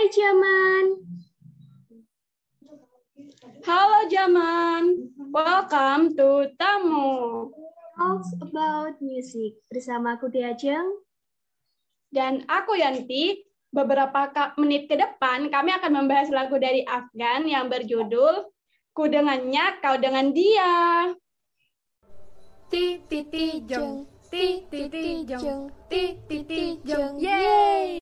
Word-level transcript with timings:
Hai 0.00 0.08
Jaman. 0.16 0.84
Halo 3.68 4.00
Jaman, 4.08 5.12
welcome 5.28 6.16
to 6.16 6.48
Tamu. 6.56 7.52
Talks 8.00 8.32
about 8.40 8.96
music 9.04 9.60
bersama 9.68 10.16
aku 10.16 10.32
Diajeng. 10.32 11.04
Dan 12.08 12.48
aku 12.48 12.80
Yanti, 12.80 13.44
beberapa 13.76 14.32
menit 14.56 14.88
ke 14.88 14.96
depan 14.96 15.52
kami 15.52 15.76
akan 15.76 15.92
membahas 15.92 16.32
lagu 16.32 16.56
dari 16.56 16.80
Afgan 16.88 17.44
yang 17.44 17.68
berjudul 17.68 18.48
Ku 18.96 19.04
dengannya, 19.04 19.84
kau 19.84 20.00
dengan 20.00 20.32
dia. 20.32 21.12
Ti 22.72 23.04
ti 23.04 23.20
ti 23.28 23.68
jong, 23.68 24.08
ti 24.32 24.64
ti 24.64 24.88
ti 24.88 25.28
jong, 25.28 25.68
ti 25.92 26.16
ti 26.24 26.40
ti 26.48 26.80
jong, 26.88 27.20
yeay! 27.20 27.99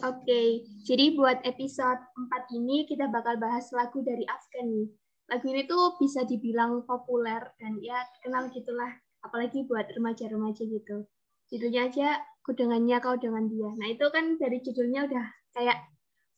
Oke, 0.00 0.64
jadi 0.88 1.12
buat 1.12 1.44
episode 1.44 2.00
4 2.16 2.56
ini 2.56 2.88
kita 2.88 3.12
bakal 3.12 3.36
bahas 3.36 3.68
lagu 3.76 4.00
dari 4.00 4.24
Afgan 4.24 4.72
nih. 4.72 4.88
Lagu 5.28 5.44
ini 5.52 5.68
tuh 5.68 6.00
bisa 6.00 6.24
dibilang 6.24 6.88
populer 6.88 7.44
dan 7.60 7.76
ya 7.84 8.00
kenal 8.24 8.48
gitulah, 8.48 8.88
apalagi 9.20 9.68
buat 9.68 9.92
remaja-remaja 9.92 10.64
gitu. 10.64 11.04
Judulnya 11.52 11.92
aja 11.92 12.08
Ku 12.40 12.56
dengannya 12.56 12.96
kau 13.04 13.20
dengan 13.20 13.44
dia. 13.52 13.68
Nah 13.76 13.88
itu 13.92 14.06
kan 14.08 14.40
dari 14.40 14.64
judulnya 14.64 15.04
udah 15.04 15.26
kayak 15.52 15.78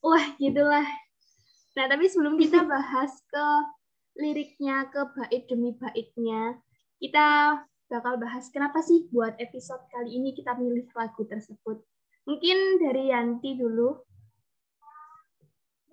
wah 0.03 0.27
gitulah. 0.35 0.87
Nah 1.79 1.85
tapi 1.87 2.11
sebelum 2.11 2.35
kita 2.35 2.67
bahas 2.73 3.15
ke 3.31 3.47
liriknya, 4.19 4.91
ke 4.91 5.07
bait 5.15 5.47
demi 5.47 5.71
baitnya, 5.79 6.59
kita 6.99 7.63
bakal 7.87 8.19
bahas 8.19 8.51
kenapa 8.51 8.83
sih 8.83 9.07
buat 9.15 9.39
episode 9.39 9.87
kali 9.95 10.19
ini 10.19 10.35
kita 10.35 10.59
milih 10.59 10.91
lagu 10.99 11.23
tersebut. 11.23 11.79
Mungkin 12.29 12.59
dari 12.83 13.11
Yanti 13.11 13.59
dulu. 13.59 13.99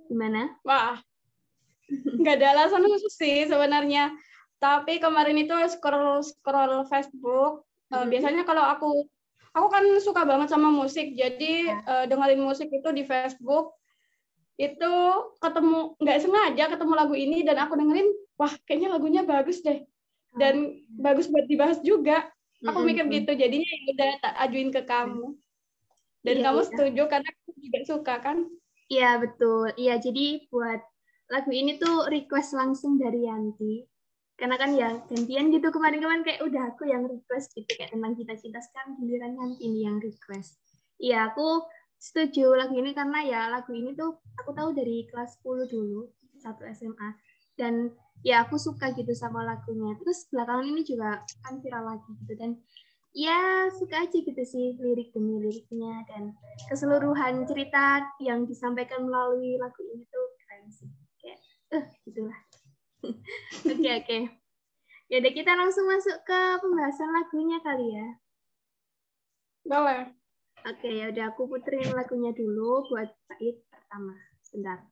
Gimana? 0.09 0.57
Wah, 0.65 0.97
nggak 1.89 2.35
ada 2.41 2.47
alasan 2.57 2.85
khusus 2.85 3.13
sih 3.17 3.45
sebenarnya. 3.49 4.13
Tapi 4.57 4.99
kemarin 4.99 5.37
itu 5.39 5.53
scroll 5.69 6.21
scroll 6.25 6.85
Facebook. 6.89 7.65
Uh, 7.89 8.05
biasanya 8.05 8.45
kalau 8.45 8.61
aku 8.61 9.09
aku 9.53 9.67
kan 9.73 9.83
suka 9.97 10.21
banget 10.29 10.53
sama 10.53 10.69
musik, 10.69 11.17
jadi 11.17 11.73
uh, 11.89 12.05
dengerin 12.05 12.41
musik 12.41 12.69
itu 12.69 12.89
di 12.93 13.01
Facebook 13.01 13.73
itu 14.59 14.93
ketemu 15.39 15.95
nggak 16.03 16.19
sengaja 16.19 16.63
ketemu 16.67 16.93
lagu 16.93 17.15
ini 17.15 17.47
dan 17.47 17.63
aku 17.63 17.79
dengerin 17.79 18.11
wah 18.35 18.51
kayaknya 18.67 18.91
lagunya 18.91 19.23
bagus 19.23 19.63
deh 19.63 19.87
dan 20.35 20.83
bagus 20.99 21.31
buat 21.31 21.47
dibahas 21.47 21.79
juga 21.79 22.27
aku 22.67 22.83
mikir 22.83 23.07
gitu 23.07 23.39
jadinya 23.39 23.63
ya 23.63 23.79
udah 23.95 24.11
tak 24.19 24.33
ajuin 24.43 24.69
ke 24.75 24.83
kamu 24.83 25.31
dan 26.25 26.35
iya, 26.39 26.43
kamu 26.51 26.59
iya. 26.59 26.67
setuju 26.67 27.03
karena 27.07 27.29
aku 27.31 27.49
juga 27.59 27.79
suka 27.87 28.15
kan? 28.19 28.37
Iya 28.89 29.11
betul. 29.21 29.71
Iya 29.79 29.95
jadi 30.01 30.25
buat 30.49 30.81
lagu 31.29 31.51
ini 31.53 31.77
tuh 31.77 32.09
request 32.09 32.57
langsung 32.57 32.97
dari 32.99 33.29
Yanti. 33.29 33.85
Karena 34.39 34.55
kan 34.55 34.71
ya 34.71 34.95
gantian 35.03 35.51
gitu 35.51 35.67
kemarin-kemarin 35.67 36.23
kayak 36.23 36.41
udah 36.47 36.71
aku 36.71 36.87
yang 36.87 37.03
request 37.03 37.51
gitu 37.55 37.69
kayak 37.75 37.91
tentang 37.91 38.15
cita-cita. 38.15 38.59
Sekarang 38.59 38.97
giliran 38.99 39.35
Yanti 39.35 39.63
ini 39.63 39.79
yang 39.87 39.99
request. 39.99 40.59
Iya 40.99 41.31
aku 41.31 41.63
setuju 41.99 42.55
lagu 42.55 42.75
ini 42.75 42.95
karena 42.95 43.19
ya 43.23 43.41
lagu 43.51 43.75
ini 43.75 43.91
tuh 43.95 44.19
aku 44.39 44.55
tahu 44.55 44.71
dari 44.71 45.03
kelas 45.11 45.39
10 45.43 45.67
dulu 45.67 46.07
satu 46.39 46.63
SMA 46.71 47.09
dan 47.59 47.91
ya 48.23 48.47
aku 48.47 48.55
suka 48.55 48.91
gitu 48.95 49.11
sama 49.15 49.43
lagunya. 49.43 49.95
Terus 49.99 50.27
belakangan 50.31 50.65
ini 50.67 50.81
juga 50.83 51.23
kan 51.43 51.59
viral 51.59 51.83
lagi 51.95 52.11
gitu. 52.23 52.33
Dan 52.39 52.59
ya 53.13 53.67
suka 53.73 54.05
aja 54.05 54.17
gitu 54.21 54.43
sih 54.45 54.77
lirik 54.77 55.09
demi 55.11 55.41
liriknya 55.41 56.05
dan 56.05 56.37
keseluruhan 56.69 57.43
cerita 57.49 58.05
yang 58.21 58.45
disampaikan 58.45 59.09
melalui 59.09 59.57
lagu 59.57 59.81
ini 59.81 60.05
tuh 60.07 60.25
keren 60.45 60.63
sih 60.69 60.89
kayak 61.17 61.39
eh 61.73 61.77
uh, 61.81 61.85
gitulah 62.05 62.39
oke 63.01 63.09
oke 63.09 63.81
okay, 63.81 63.95
okay. 64.03 64.21
ya 65.09 65.21
udah 65.21 65.33
kita 65.33 65.51
langsung 65.57 65.89
masuk 65.89 66.17
ke 66.21 66.39
pembahasan 66.61 67.09
lagunya 67.09 67.57
kali 67.65 67.87
ya 67.97 68.07
boleh 69.65 70.19
Oke, 70.67 70.91
ya 70.91 71.07
udah 71.07 71.31
aku 71.31 71.47
puterin 71.47 71.95
lagunya 71.95 72.35
dulu 72.35 72.83
buat 72.91 73.07
bait 73.31 73.63
pertama. 73.71 74.11
Sebentar. 74.43 74.83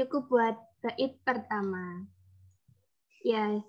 Cukup 0.00 0.32
buat 0.32 0.56
bait 0.80 1.20
pertama. 1.20 2.08
Ya, 3.20 3.60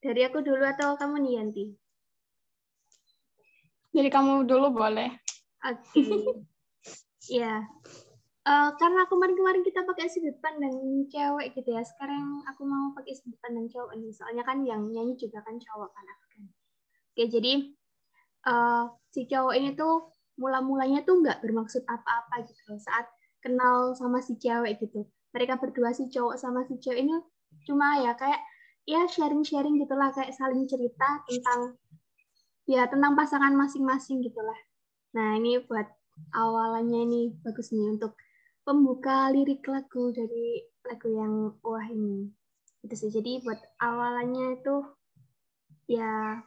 dari 0.00 0.24
aku 0.24 0.40
dulu 0.40 0.64
atau 0.64 0.96
kamu 0.96 1.20
nih 1.20 1.32
Yanti? 1.36 1.66
Dari 3.92 4.08
kamu 4.08 4.48
dulu 4.48 4.72
boleh. 4.72 5.12
Oke. 5.68 5.84
Okay. 5.92 6.12
ya. 7.42 7.68
Uh, 8.48 8.72
karena 8.80 9.04
kemarin-kemarin 9.12 9.60
kita 9.60 9.84
pakai 9.84 10.08
sudut 10.08 10.40
pandang 10.40 11.04
cewek 11.12 11.52
gitu 11.52 11.68
ya. 11.68 11.84
Sekarang 11.84 12.40
aku 12.48 12.64
mau 12.64 12.96
pakai 12.96 13.12
sudut 13.12 13.36
pandang 13.44 13.68
cowok 13.68 13.92
nih. 14.00 14.08
Soalnya 14.16 14.40
kan 14.48 14.64
yang 14.64 14.88
nyanyi 14.88 15.20
juga 15.20 15.44
kan 15.44 15.60
cowok 15.60 15.92
kan 15.92 16.04
kan. 16.08 16.42
Oke, 17.12 17.28
jadi 17.28 17.76
uh, 18.48 18.88
si 19.12 19.28
cowok 19.28 19.52
ini 19.52 19.76
tuh 19.76 20.16
mula-mulanya 20.40 21.04
tuh 21.04 21.20
nggak 21.20 21.44
bermaksud 21.44 21.84
apa-apa 21.84 22.46
gitu 22.48 22.78
saat 22.80 23.04
kenal 23.44 23.92
sama 23.92 24.24
si 24.24 24.40
cewek 24.40 24.80
gitu. 24.80 25.04
Mereka 25.36 25.60
berdua 25.60 25.92
si 25.92 26.08
cowok 26.08 26.36
sama 26.40 26.64
si 26.64 26.80
cewek 26.80 27.04
ini 27.04 27.14
cuma 27.64 28.00
ya 28.00 28.12
kayak 28.16 28.40
ya 28.88 29.04
sharing-sharing 29.04 29.76
gitulah 29.80 30.08
kayak 30.12 30.32
saling 30.32 30.64
cerita 30.64 31.20
tentang 31.28 31.76
ya 32.68 32.88
tentang 32.88 33.12
pasangan 33.16 33.52
masing-masing 33.52 34.24
gitulah. 34.24 34.56
Nah 35.16 35.36
ini 35.36 35.60
buat 35.64 35.88
awalannya 36.32 37.00
ini 37.04 37.20
bagus 37.44 37.72
nih 37.72 37.96
untuk 37.96 38.16
pembuka 38.64 39.32
lirik 39.32 39.64
lagu 39.64 40.12
dari 40.12 40.64
lagu 40.84 41.08
yang 41.12 41.56
wah 41.64 41.84
ini 41.88 42.28
itu 42.84 42.94
sih. 42.96 43.10
Jadi 43.12 43.44
buat 43.44 43.60
awalannya 43.80 44.60
itu 44.60 44.76
ya 45.88 46.40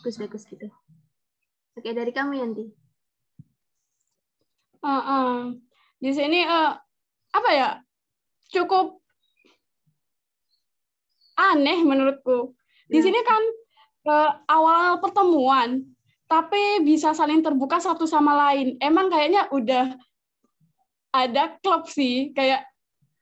bagus-bagus 0.00 0.48
gitu. 0.48 0.68
Oke 1.76 1.96
dari 1.96 2.12
kamu 2.12 2.32
Yanti. 2.36 2.66
Uh, 4.82 4.92
uh. 4.92 5.32
Di 6.02 6.10
sini 6.12 6.44
uh, 6.44 6.74
apa 7.32 7.50
ya 7.54 7.68
cukup 8.52 9.00
aneh 11.36 11.80
menurutku. 11.82 12.52
Di 12.86 13.00
ya. 13.00 13.04
sini 13.08 13.20
kan 13.24 13.42
uh, 14.06 14.30
awal 14.46 15.00
pertemuan, 15.00 15.82
tapi 16.28 16.84
bisa 16.84 17.16
saling 17.16 17.40
terbuka 17.40 17.80
satu 17.80 18.04
sama 18.04 18.36
lain. 18.36 18.76
Emang 18.78 19.08
kayaknya 19.08 19.48
udah 19.48 19.96
ada 21.12 21.56
klub 21.64 21.88
sih, 21.88 22.30
kayak 22.36 22.68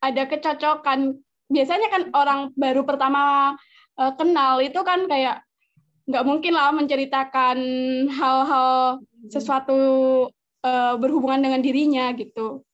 ada 0.02 0.22
kecocokan. 0.26 1.18
Biasanya 1.50 1.88
kan 1.90 2.02
orang 2.14 2.40
baru 2.54 2.82
pertama 2.86 3.54
uh, 3.98 4.12
kenal 4.18 4.62
itu 4.62 4.78
kan 4.82 5.06
kayak 5.10 5.42
nggak 6.10 6.26
mungkin 6.26 6.54
lah 6.58 6.74
menceritakan 6.74 7.58
hal-hal 8.10 8.98
sesuatu 9.30 9.78
uh, 10.66 10.94
berhubungan 10.98 11.42
dengan 11.42 11.60
dirinya 11.62 12.10
gitu. 12.18 12.66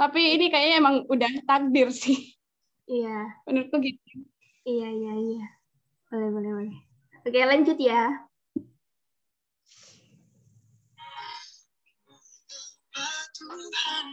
Tapi 0.00 0.40
ini 0.40 0.48
kayaknya 0.48 0.76
emang 0.80 0.96
udah 1.12 1.28
takdir 1.44 1.92
sih. 1.92 2.16
Iya. 2.88 3.36
Menurutku 3.44 3.84
gitu. 3.84 4.24
Iya, 4.64 4.88
iya, 4.88 5.12
iya. 5.12 5.46
Boleh, 6.08 6.28
boleh, 6.32 6.50
boleh. 6.56 6.78
Oke, 7.20 7.40
lanjut 7.44 7.76
ya. 7.76 8.08
Tuhan 13.40 14.06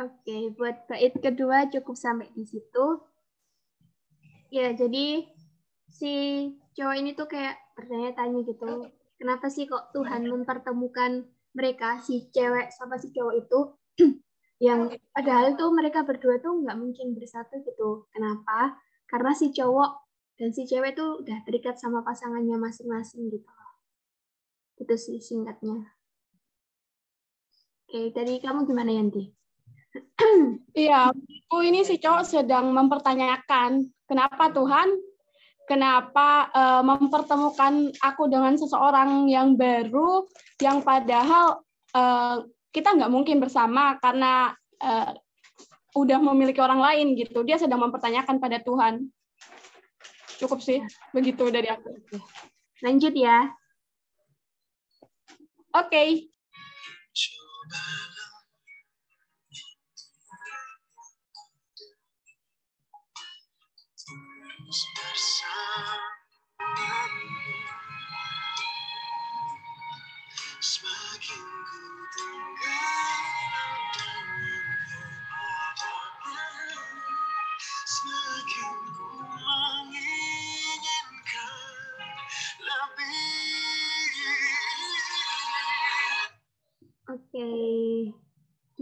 Oke, 0.00 0.24
okay, 0.24 0.42
buat 0.56 0.88
bait 0.88 1.12
kedua 1.20 1.68
cukup 1.68 1.92
sampai 1.92 2.32
di 2.32 2.48
situ. 2.48 3.04
Ya, 4.48 4.72
jadi 4.72 5.28
si 5.92 6.12
cowok 6.72 6.96
ini 6.96 7.12
tuh 7.12 7.28
kayak 7.28 7.60
bertanya-tanya 7.76 8.40
gitu, 8.48 8.88
kenapa 9.20 9.52
sih 9.52 9.68
kok 9.68 9.92
Tuhan 9.92 10.24
mempertemukan 10.24 11.28
mereka 11.52 12.00
si 12.00 12.32
cewek 12.32 12.72
sama 12.72 12.96
si 12.96 13.12
cowok 13.12 13.34
itu 13.36 13.60
yang 14.66 14.88
padahal 15.12 15.52
tuh 15.60 15.68
mereka 15.76 16.00
berdua 16.00 16.40
tuh 16.40 16.64
nggak 16.64 16.78
mungkin 16.80 17.12
bersatu 17.12 17.60
gitu. 17.60 18.08
Kenapa? 18.16 18.80
Karena 19.04 19.36
si 19.36 19.52
cowok 19.52 20.09
dan 20.40 20.56
si 20.56 20.64
cewek 20.64 20.96
tuh 20.96 21.20
udah 21.20 21.44
terikat 21.44 21.76
sama 21.76 22.00
pasangannya 22.00 22.56
masing-masing 22.56 23.28
gitu. 23.28 23.44
Itu 24.80 24.96
sih 24.96 25.20
singkatnya. 25.20 25.84
Oke, 27.84 28.08
tadi 28.16 28.40
kamu 28.40 28.64
gimana 28.64 28.88
Yanti? 28.96 29.28
Iya, 30.70 31.10
aku 31.10 31.66
ini 31.66 31.82
si 31.82 31.98
cowok 31.98 32.22
sedang 32.22 32.70
mempertanyakan 32.70 33.90
kenapa 34.06 34.54
Tuhan, 34.54 34.88
kenapa 35.66 36.46
uh, 36.54 36.82
mempertemukan 36.86 37.90
aku 37.98 38.30
dengan 38.30 38.54
seseorang 38.54 39.26
yang 39.26 39.58
baru, 39.58 40.24
yang 40.62 40.80
padahal 40.80 41.66
uh, 41.92 42.46
kita 42.70 42.94
nggak 42.94 43.10
mungkin 43.10 43.42
bersama 43.42 43.98
karena 43.98 44.54
uh, 44.78 45.10
udah 45.98 46.18
memiliki 46.22 46.62
orang 46.62 46.78
lain 46.78 47.18
gitu. 47.18 47.42
Dia 47.42 47.58
sedang 47.58 47.82
mempertanyakan 47.82 48.38
pada 48.38 48.62
Tuhan. 48.62 49.10
Cukup 50.40 50.64
sih, 50.64 50.80
begitu 51.12 51.52
dari 51.52 51.68
aku. 51.68 51.92
Lanjut 52.80 53.12
ya. 53.12 53.52
Oke. 55.76 55.92
Okay. 55.92 56.08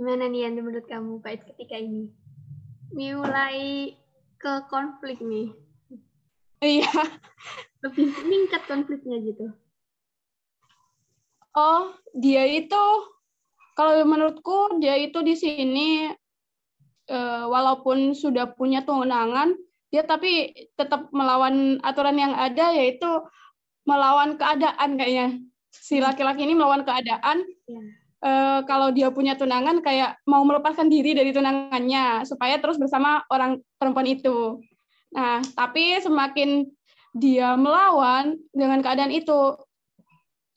Gimana 0.08 0.24
nih 0.32 0.48
yang 0.48 0.64
menurut 0.64 0.88
kamu 0.88 1.20
bait 1.20 1.44
ketika 1.44 1.76
ini? 1.76 2.08
Mulai 2.96 3.92
ke 4.40 4.64
konflik 4.72 5.20
nih. 5.20 5.52
Iya. 6.64 6.88
Lebih 7.84 8.16
meningkat 8.16 8.64
konfliknya 8.64 9.20
gitu. 9.20 9.52
Oh, 11.52 11.92
dia 12.16 12.48
itu 12.48 12.84
kalau 13.76 14.00
menurutku 14.08 14.80
dia 14.80 14.96
itu 14.96 15.20
di 15.20 15.36
sini 15.36 16.08
eh, 17.12 17.44
walaupun 17.44 18.16
sudah 18.16 18.56
punya 18.56 18.88
tunangan, 18.88 19.60
dia 19.92 20.08
tapi 20.08 20.56
tetap 20.72 21.12
melawan 21.12 21.84
aturan 21.84 22.16
yang 22.16 22.32
ada 22.32 22.72
yaitu 22.72 23.28
melawan 23.84 24.40
keadaan 24.40 24.96
kayaknya. 24.96 25.36
Si 25.68 26.00
laki-laki 26.00 26.48
ini 26.48 26.56
melawan 26.56 26.88
keadaan. 26.88 27.44
Ya 27.68 28.07
uh, 28.22 28.60
kalau 28.66 28.90
dia 28.90 29.10
punya 29.12 29.38
tunangan 29.38 29.82
kayak 29.82 30.18
mau 30.26 30.42
melepaskan 30.42 30.90
diri 30.90 31.14
dari 31.14 31.30
tunangannya 31.30 32.26
supaya 32.26 32.58
terus 32.58 32.78
bersama 32.78 33.22
orang 33.30 33.62
perempuan 33.78 34.08
itu. 34.08 34.62
Nah, 35.14 35.40
tapi 35.56 35.96
semakin 36.02 36.68
dia 37.16 37.56
melawan 37.56 38.36
dengan 38.52 38.84
keadaan 38.84 39.10
itu, 39.10 39.56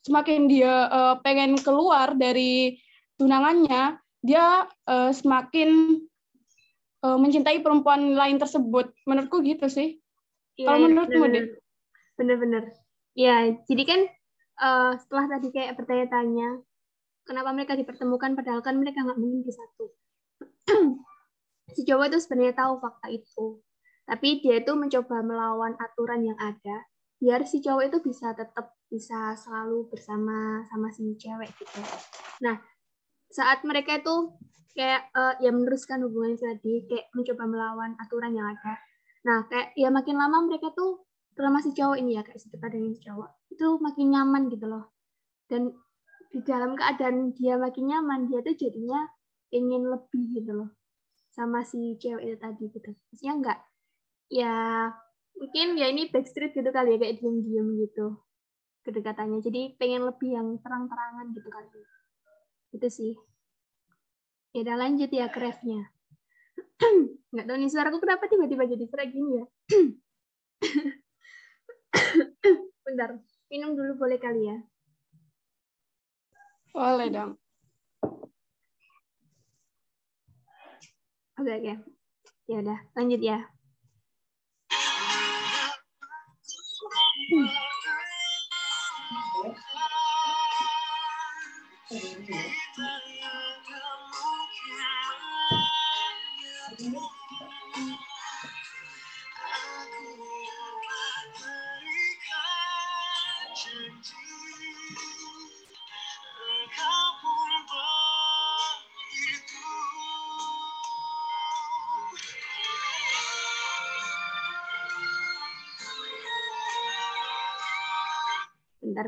semakin 0.04 0.50
dia 0.50 0.90
uh, 0.90 1.14
pengen 1.24 1.56
keluar 1.58 2.12
dari 2.14 2.76
tunangannya, 3.16 3.96
dia 4.20 4.68
uh, 4.68 5.10
semakin 5.10 6.02
uh, 7.02 7.18
mencintai 7.18 7.64
perempuan 7.64 8.14
lain 8.14 8.36
tersebut. 8.36 8.92
Menurutku 9.08 9.40
gitu 9.42 9.66
sih. 9.72 9.98
Ya, 10.60 10.74
Kalau 10.74 10.86
menurutmu 10.90 11.24
deh? 11.32 11.46
Bener-bener. 12.20 12.76
Ya, 13.16 13.56
jadi 13.68 13.82
kan 13.88 14.00
uh, 14.60 14.92
setelah 15.00 15.36
tadi 15.36 15.48
kayak 15.52 15.80
bertanya-tanya, 15.80 16.60
kenapa 17.22 17.54
mereka 17.54 17.78
dipertemukan 17.78 18.34
padahal 18.34 18.60
kan 18.60 18.78
mereka 18.78 19.02
nggak 19.06 19.18
mungkin 19.18 19.46
bersatu 19.46 19.90
si 21.74 21.82
Jawa 21.88 22.10
itu 22.10 22.18
sebenarnya 22.20 22.54
tahu 22.54 22.78
fakta 22.78 23.08
itu. 23.08 23.62
Tapi 24.02 24.42
dia 24.42 24.60
itu 24.60 24.72
mencoba 24.74 25.22
melawan 25.22 25.78
aturan 25.78 26.26
yang 26.26 26.38
ada 26.38 26.86
biar 27.22 27.46
si 27.46 27.62
cowok 27.62 27.86
itu 27.86 27.98
bisa 28.02 28.34
tetap 28.34 28.74
bisa 28.90 29.38
selalu 29.38 29.86
bersama 29.86 30.66
sama 30.66 30.90
si 30.90 31.14
cewek 31.14 31.54
gitu. 31.54 31.78
Nah 32.42 32.58
saat 33.30 33.62
mereka 33.62 34.02
itu 34.02 34.34
kayak 34.74 35.06
uh, 35.14 35.38
ya 35.38 35.54
meneruskan 35.54 36.02
hubungan 36.02 36.34
tadi 36.34 36.82
kayak 36.90 37.06
mencoba 37.14 37.46
melawan 37.46 37.94
aturan 38.02 38.34
yang 38.34 38.50
ada. 38.50 38.74
Nah 39.22 39.46
kayak 39.46 39.70
ya 39.78 39.94
makin 39.94 40.18
lama 40.18 40.50
mereka 40.50 40.74
tuh 40.74 41.06
terutama 41.38 41.62
si 41.62 41.70
cowok 41.70 41.96
ini 42.02 42.18
ya 42.18 42.26
kayak 42.26 42.42
si 42.42 42.50
dengan 42.50 42.90
si 42.90 43.00
cowok 43.06 43.30
itu 43.54 43.66
makin 43.78 44.06
nyaman 44.10 44.42
gitu 44.50 44.66
loh. 44.66 44.90
Dan 45.46 45.70
di 46.32 46.40
dalam 46.40 46.72
keadaan 46.72 47.36
dia 47.36 47.60
makin 47.60 47.92
nyaman 47.92 48.24
dia 48.24 48.40
tuh 48.40 48.56
jadinya 48.56 49.04
ingin 49.52 49.84
lebih 49.84 50.32
gitu 50.32 50.64
loh 50.64 50.70
sama 51.28 51.60
si 51.64 51.96
cewek 52.00 52.24
itu 52.24 52.36
tadi 52.40 52.64
gitu. 52.72 52.90
Maksudnya 53.12 53.32
enggak 53.36 53.58
ya 54.32 54.54
mungkin 55.36 55.76
ya 55.76 55.92
ini 55.92 56.08
backstreet 56.08 56.56
gitu 56.56 56.72
kali 56.72 56.96
ya 56.96 56.98
kayak 57.04 57.20
diem-diem 57.20 57.68
gitu 57.84 58.16
kedekatannya. 58.88 59.44
Jadi 59.44 59.76
pengen 59.76 60.08
lebih 60.08 60.32
yang 60.32 60.56
terang-terangan 60.64 61.36
gitu 61.36 61.48
kali. 61.52 61.68
Itu 62.72 62.88
sih. 62.88 63.12
Ya 64.56 64.64
udah 64.64 64.76
lanjut 64.88 65.12
ya 65.12 65.28
ke 65.28 65.38
refnya. 65.40 65.92
Nggak 67.32 67.46
tahu 67.48 67.56
nih 67.60 67.70
suaraku 67.72 67.98
kenapa 68.00 68.28
tiba-tiba 68.28 68.64
jadi 68.68 68.84
serak 68.88 69.08
gini 69.12 69.40
ya? 69.40 69.44
Bentar 72.84 73.20
minum 73.52 73.76
dulu 73.76 74.00
boleh 74.00 74.16
kali 74.16 74.48
ya 74.48 74.56
boleh 76.72 77.08
dong. 77.12 77.32
Oke, 81.36 81.52
oke. 81.52 81.74
Ya 82.48 82.56
udah, 82.60 82.78
lanjut 82.96 83.20
ya. 83.20 83.38
Hmm. 87.32 87.48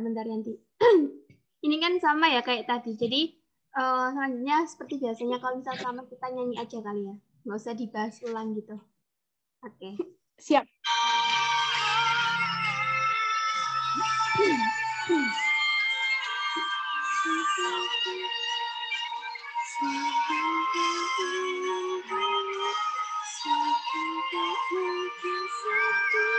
bentar 0.00 0.24
Yanti. 0.26 0.54
ini 1.66 1.76
kan 1.82 1.98
sama 2.00 2.30
ya 2.30 2.40
kayak 2.40 2.66
tadi. 2.66 2.94
Jadi 2.96 3.20
uh, 3.76 4.10
selanjutnya 4.14 4.64
seperti 4.66 4.94
biasanya 5.02 5.36
kalau 5.38 5.60
misalnya 5.60 5.82
sama 5.82 6.02
kita 6.08 6.26
nyanyi 6.30 6.56
aja 6.58 6.78
kali 6.80 7.02
ya. 7.06 7.16
Nggak 7.44 7.58
usah 7.60 7.74
dibahas 7.76 8.16
ulang 8.24 8.54
gitu. 8.56 8.76
Oke. 9.64 9.78
Okay. 9.78 9.94
Siap. 10.40 10.64
Thank 14.34 15.30
you. 26.14 26.33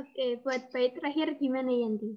Oke, 0.00 0.40
buat 0.40 0.72
bait 0.72 0.96
terakhir 0.96 1.36
gimana 1.36 1.68
Yanti? 1.68 2.16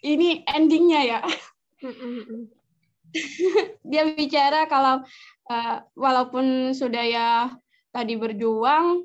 Ini 0.00 0.48
endingnya 0.48 1.00
ya. 1.04 1.20
Dia 3.90 4.02
bicara 4.16 4.64
kalau 4.68 5.04
eh, 5.50 5.76
walaupun 5.92 6.76
sudah 6.76 7.04
ya 7.04 7.28
tadi 7.92 8.16
berjuang 8.16 9.04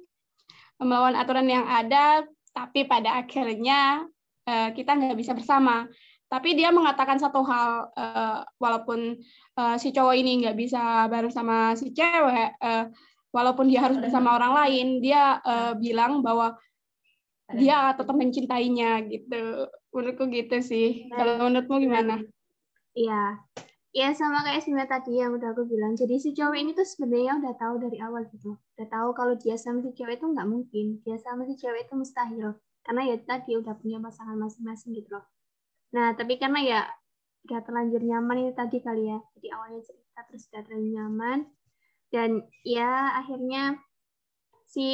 melawan 0.83 1.15
aturan 1.15 1.47
yang 1.47 1.67
ada, 1.67 2.27
tapi 2.51 2.83
pada 2.87 3.23
akhirnya 3.23 4.07
eh, 4.47 4.69
kita 4.75 4.95
nggak 4.95 5.19
bisa 5.19 5.33
bersama. 5.35 5.87
Tapi 6.33 6.57
dia 6.57 6.73
mengatakan 6.73 7.21
satu 7.21 7.45
hal, 7.45 7.93
eh, 7.93 8.41
walaupun 8.57 9.21
eh, 9.53 9.75
si 9.77 9.93
cowok 9.93 10.17
ini 10.17 10.41
nggak 10.41 10.57
bisa 10.57 11.05
bareng 11.05 11.29
sama 11.29 11.77
si 11.77 11.93
cewek, 11.93 12.57
eh, 12.57 12.89
walaupun 13.29 13.69
dia 13.69 13.85
harus 13.85 14.01
bersama 14.01 14.33
orang 14.41 14.57
lain, 14.65 14.87
dia 14.97 15.37
eh, 15.45 15.77
bilang 15.77 16.25
bahwa 16.25 16.57
dia 17.53 17.93
tetap 17.93 18.17
mencintainya 18.17 19.05
gitu. 19.13 19.69
Menurutku 19.93 20.25
gitu 20.33 20.57
sih. 20.65 21.05
Kalau 21.13 21.37
menurutmu 21.45 21.85
gimana? 21.85 22.25
Iya. 22.97 23.37
Ya 23.93 24.09
sama 24.17 24.41
kayak 24.41 24.65
sebenarnya 24.65 24.89
tadi 24.89 25.21
yang 25.21 25.37
udah 25.37 25.53
aku 25.53 25.69
bilang. 25.69 25.93
Jadi 25.93 26.17
si 26.17 26.33
cowok 26.33 26.57
ini 26.57 26.73
tuh 26.73 26.81
sebenarnya 26.81 27.37
udah 27.45 27.53
tahu 27.61 27.77
dari 27.77 28.01
awal 28.01 28.25
gitu. 28.33 28.57
Udah 28.57 28.87
tahu 28.89 29.13
kalau 29.13 29.37
dia 29.37 29.53
sama 29.53 29.85
si 29.85 29.93
cewek 29.93 30.17
itu 30.17 30.25
nggak 30.33 30.49
mungkin. 30.49 30.97
Dia 31.05 31.21
sama 31.21 31.45
si 31.45 31.53
cewek 31.53 31.85
itu 31.85 31.93
mustahil. 31.93 32.57
Karena 32.81 33.01
ya 33.05 33.21
tadi 33.21 33.53
udah 33.53 33.77
punya 33.77 34.01
pasangan 34.01 34.33
masing-masing 34.33 34.97
gitu 34.97 35.13
loh. 35.13 35.25
Nah, 35.93 36.17
tapi 36.17 36.41
karena 36.41 36.59
ya 36.65 36.81
udah 37.45 37.59
terlanjur 37.61 38.01
nyaman 38.01 38.49
ini 38.49 38.51
tadi 38.57 38.81
kali 38.81 39.13
ya. 39.13 39.19
Jadi 39.37 39.47
awalnya 39.53 39.81
cerita 39.85 40.19
terus 40.25 40.49
udah 40.49 40.61
terlanjur 40.65 40.93
nyaman. 40.97 41.39
Dan 42.09 42.29
ya 42.65 43.13
akhirnya 43.17 43.77
si 44.69 44.89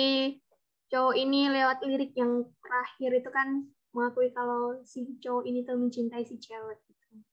cowok 0.92 1.16
ini 1.16 1.52
lewat 1.52 1.84
lirik 1.88 2.12
yang 2.16 2.48
terakhir 2.64 3.12
itu 3.16 3.30
kan 3.32 3.68
mengakui 3.96 4.30
kalau 4.36 4.80
si 4.84 5.08
cowok 5.24 5.44
ini 5.48 5.64
tuh 5.64 5.80
mencintai 5.80 6.24
si 6.28 6.36
cewek 6.36 6.80
gitu. 6.88 7.24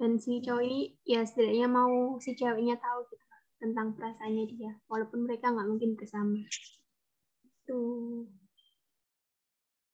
Dan 0.00 0.16
si 0.16 0.40
cowok 0.40 0.62
ini 0.64 0.80
ya 1.04 1.22
setidaknya 1.22 1.68
mau 1.68 2.16
si 2.18 2.32
ceweknya 2.32 2.80
tahu 2.80 3.04
gitu 3.12 3.24
tentang 3.62 3.96
perasaannya 3.96 4.44
dia, 4.50 4.72
walaupun 4.92 5.24
mereka 5.24 5.48
nggak 5.48 5.68
mungkin 5.68 5.96
bersama. 5.96 6.44
Tuh. 7.64 8.43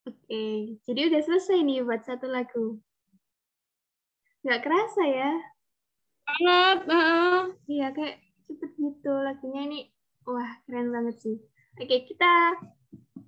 Oke, 0.01 0.77
jadi 0.81 1.13
udah 1.13 1.21
selesai 1.21 1.61
nih 1.61 1.85
buat 1.85 2.01
satu 2.01 2.25
lagu. 2.25 2.81
Nggak 4.41 4.61
kerasa 4.65 5.03
ya? 5.05 5.31
Banget. 6.25 6.79
Iya, 7.69 7.87
kayak 7.93 8.17
cepet 8.49 8.71
gitu 8.81 9.13
lagunya 9.13 9.61
ini. 9.69 9.79
Wah, 10.25 10.57
keren 10.65 10.89
banget 10.89 11.21
sih. 11.21 11.37
Oke, 11.77 12.09
kita 12.09 12.57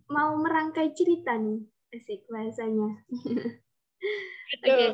mau 0.10 0.34
merangkai 0.42 0.98
cerita 0.98 1.38
nih. 1.38 1.62
Asik 1.94 2.26
bahasanya. 2.34 3.06
Oke. 4.66 4.86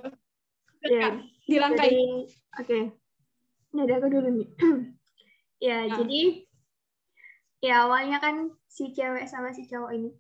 Ya, 0.84 1.20
Dirangkai. 1.44 2.28
oke. 2.56 2.80
Nah, 3.76 3.84
dari 3.84 4.00
aku 4.00 4.08
dulu 4.08 4.30
nih. 4.32 4.48
ya, 5.68 5.88
Nah. 5.88 5.96
jadi 6.00 6.22
ya 7.60 7.84
awalnya 7.84 8.24
kan 8.24 8.56
si 8.72 8.96
cewek 8.96 9.28
sama 9.28 9.52
si 9.52 9.68
cowok 9.68 9.92
ini, 9.92 10.16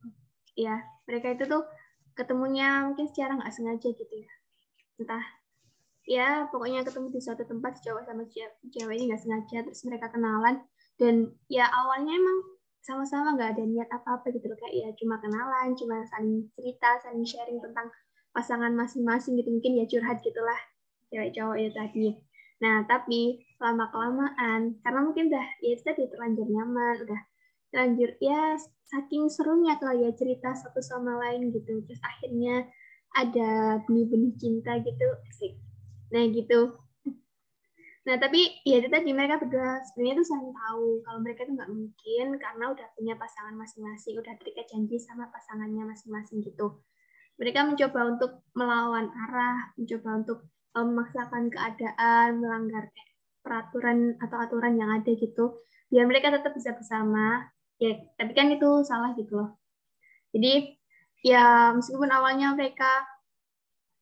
ya 0.59 0.83
mereka 1.09 1.33
itu 1.33 1.49
tuh 1.49 1.65
ketemunya 2.13 2.85
mungkin 2.85 3.09
secara 3.09 3.33
nggak 3.33 3.49
sengaja 3.49 3.89
gitu 3.89 4.13
ya. 4.13 4.29
Entah, 5.01 5.25
ya 6.05 6.45
pokoknya 6.53 6.85
ketemu 6.85 7.09
di 7.09 7.19
suatu 7.19 7.43
tempat 7.49 7.81
cowok 7.81 8.05
sama 8.05 8.23
cewek 8.29 8.93
ini 8.93 9.09
nggak 9.09 9.21
sengaja, 9.25 9.65
terus 9.65 9.81
mereka 9.89 10.13
kenalan 10.13 10.61
dan 11.01 11.33
ya 11.49 11.65
awalnya 11.65 12.13
emang 12.13 12.37
sama-sama 12.79 13.35
nggak 13.35 13.59
ada 13.59 13.63
niat 13.65 13.89
apa-apa 13.91 14.31
gitu 14.31 14.45
loh 14.47 14.57
kayak 14.59 14.75
ya 14.75 14.89
cuma 14.99 15.17
kenalan, 15.19 15.73
cuma 15.75 16.01
saling 16.09 16.47
cerita, 16.55 16.99
saling 17.03 17.25
sharing 17.25 17.59
tentang 17.59 17.87
pasangan 18.29 18.71
masing-masing 18.77 19.35
gitu 19.37 19.49
mungkin 19.49 19.79
ya 19.79 19.85
curhat 19.89 20.21
gitulah 20.21 20.59
cewek 21.09 21.33
cowok 21.33 21.55
itu 21.57 21.71
tadi. 21.73 22.07
Nah 22.59 22.83
tapi 22.85 23.39
lama 23.59 23.85
kelamaan 23.91 24.79
karena 24.83 24.99
mungkin 25.03 25.31
udah 25.31 25.47
ya 25.63 25.69
itu 25.75 25.83
tadi 25.83 26.09
terlanjur 26.11 26.47
nyaman, 26.47 26.95
udah 27.05 27.21
terlanjur 27.69 28.17
ya 28.21 28.57
saking 28.89 29.29
serunya 29.29 29.77
kali 29.77 30.05
ya 30.05 30.11
cerita 30.13 30.53
satu 30.53 30.81
sama 30.81 31.17
lain 31.21 31.53
gitu. 31.53 31.81
Terus 31.85 32.01
akhirnya 32.01 32.65
ada 33.17 33.81
benih-benih 33.89 34.33
cinta 34.37 34.77
gitu, 34.81 35.07
asik. 35.29 35.53
Nah 36.13 36.25
gitu. 36.29 36.77
Nah 38.07 38.15
tapi 38.17 38.41
ya 38.65 38.81
itu 38.81 38.89
tadi 38.89 39.11
mereka 39.13 39.37
berdua 39.37 39.85
sebenarnya 39.85 40.23
tuh 40.23 40.27
saling 40.33 40.53
tahu 40.55 40.87
kalau 41.05 41.19
mereka 41.21 41.45
tuh 41.45 41.53
nggak 41.53 41.69
mungkin 41.69 42.25
karena 42.41 42.65
udah 42.73 42.87
punya 42.97 43.13
pasangan 43.19 43.53
masing-masing, 43.53 44.17
udah 44.17 44.33
terikat 44.39 44.65
janji 44.71 44.97
sama 44.97 45.29
pasangannya 45.29 45.85
masing-masing 45.85 46.41
gitu 46.41 46.81
mereka 47.39 47.63
mencoba 47.63 47.99
untuk 48.11 48.31
melawan 48.51 49.07
arah, 49.07 49.71
mencoba 49.79 50.09
untuk 50.19 50.39
eh, 50.75 50.83
memaksakan 50.83 51.43
keadaan, 51.47 52.43
melanggar 52.43 52.91
peraturan 53.39 54.19
atau 54.19 54.37
aturan 54.43 54.75
yang 54.75 54.91
ada 54.91 55.11
gitu, 55.15 55.63
biar 55.87 56.05
mereka 56.05 56.35
tetap 56.35 56.51
bisa 56.53 56.75
bersama. 56.75 57.47
Ya, 57.79 57.95
tapi 58.19 58.31
kan 58.35 58.51
itu 58.51 58.83
salah 58.83 59.15
gitu 59.15 59.39
loh. 59.39 59.55
Jadi 60.35 60.75
ya 61.23 61.71
meskipun 61.75 62.11
awalnya 62.11 62.53
mereka 62.55 62.87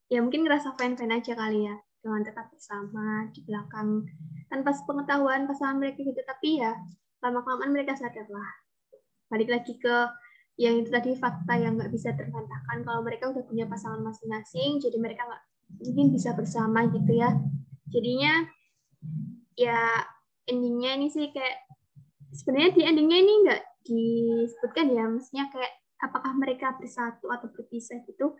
ya 0.09 0.21
mungkin 0.21 0.45
ngerasa 0.45 0.73
fine-fine 0.77 1.13
aja 1.17 1.33
kali 1.33 1.69
ya 1.69 1.75
dengan 2.01 2.21
tetap 2.25 2.49
bersama 2.53 3.27
di 3.33 3.41
belakang 3.45 4.05
tanpa 4.49 4.71
pengetahuan 4.85 5.45
pasangan 5.45 5.77
mereka 5.77 6.01
gitu, 6.01 6.21
tapi 6.25 6.61
ya 6.61 6.73
lama 7.21 7.45
kelamaan 7.45 7.71
mereka 7.73 7.93
sadar 7.93 8.25
lah. 8.29 8.49
Balik 9.29 9.49
lagi 9.53 9.77
ke 9.77 9.95
yang 10.57 10.81
itu 10.81 10.89
tadi 10.89 11.13
fakta 11.13 11.53
yang 11.53 11.77
nggak 11.77 11.93
bisa 11.93 12.17
terbantahkan 12.17 12.81
kalau 12.81 13.05
mereka 13.05 13.29
udah 13.29 13.45
punya 13.45 13.69
pasangan 13.69 14.01
masing-masing 14.01 14.81
jadi 14.81 14.97
mereka 14.97 15.29
nggak 15.29 15.43
mungkin 15.85 16.09
bisa 16.09 16.33
bersama 16.33 16.89
gitu 16.89 17.13
ya 17.13 17.29
jadinya 17.93 18.41
ya 19.53 20.01
endingnya 20.49 20.97
ini 20.97 21.07
sih 21.13 21.29
kayak 21.29 21.61
sebenarnya 22.33 22.73
di 22.73 22.81
endingnya 22.89 23.17
ini 23.21 23.33
nggak 23.45 23.61
disebutkan 23.87 24.91
ya 24.91 25.07
maksudnya 25.07 25.47
kayak 25.49 25.73
apakah 26.03 26.35
mereka 26.37 26.77
bersatu 26.77 27.31
atau 27.31 27.47
berpisah 27.49 28.03
gitu. 28.05 28.37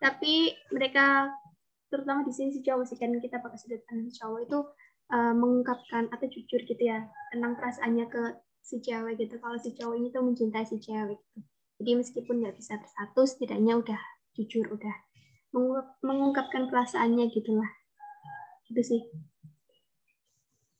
Tapi 0.00 0.54
mereka 0.72 1.32
terutama 1.88 2.26
di 2.26 2.32
sini 2.34 2.52
si 2.52 2.60
sih 2.62 2.98
kan 2.98 3.10
kita 3.20 3.40
pakai 3.40 3.58
sudut 3.58 3.82
pandang 3.86 4.12
cowok 4.12 4.40
itu 4.44 4.58
uh, 5.12 5.34
mengungkapkan 5.36 6.10
atau 6.10 6.26
jujur 6.26 6.60
gitu 6.66 6.82
ya 6.82 7.06
tentang 7.32 7.54
perasaannya 7.56 8.06
ke 8.10 8.22
si 8.60 8.82
cewek 8.82 9.20
gitu. 9.20 9.38
Kalau 9.38 9.56
si 9.60 9.72
cowok 9.76 9.94
ini 9.96 10.08
tuh 10.10 10.22
mencintai 10.24 10.66
si 10.66 10.76
cewek 10.82 11.16
gitu. 11.20 11.38
Jadi 11.76 11.90
meskipun 12.00 12.34
nggak 12.40 12.56
bisa 12.56 12.80
bersatu 12.80 13.20
setidaknya 13.28 13.76
udah 13.76 14.00
jujur 14.36 14.68
udah 14.72 14.96
mengungkap- 15.52 16.00
mengungkapkan 16.04 16.62
perasaannya 16.68 17.28
gitulah 17.32 17.70
gitu 18.68 18.82
sih. 18.82 19.02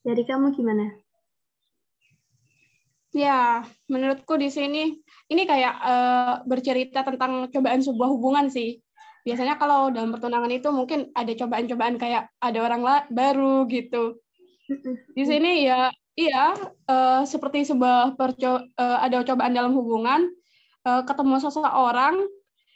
Dari 0.02 0.22
kamu 0.22 0.54
gimana 0.54 1.05
Ya, 3.16 3.64
menurutku 3.88 4.36
di 4.36 4.52
sini 4.52 5.00
ini 5.32 5.42
kayak 5.48 5.74
eh, 5.80 6.34
bercerita 6.44 7.00
tentang 7.00 7.48
cobaan 7.48 7.80
sebuah 7.80 8.08
hubungan 8.12 8.52
sih. 8.52 8.84
Biasanya 9.24 9.56
kalau 9.56 9.88
dalam 9.88 10.12
pertunangan 10.12 10.52
itu 10.52 10.68
mungkin 10.68 11.08
ada 11.16 11.32
cobaan-cobaan 11.32 11.96
kayak 11.96 12.28
ada 12.44 12.58
orang 12.60 12.84
baru 13.08 13.64
gitu. 13.72 14.20
Di 15.16 15.24
sini 15.24 15.64
ya 15.64 15.88
iya 16.12 16.52
eh, 16.84 17.22
seperti 17.24 17.64
sebuah 17.64 18.20
perco- 18.20 18.68
eh, 18.68 18.98
ada 19.00 19.24
cobaan 19.24 19.56
dalam 19.56 19.72
hubungan 19.72 20.28
eh, 20.84 21.02
ketemu 21.08 21.40
seseorang 21.40 22.20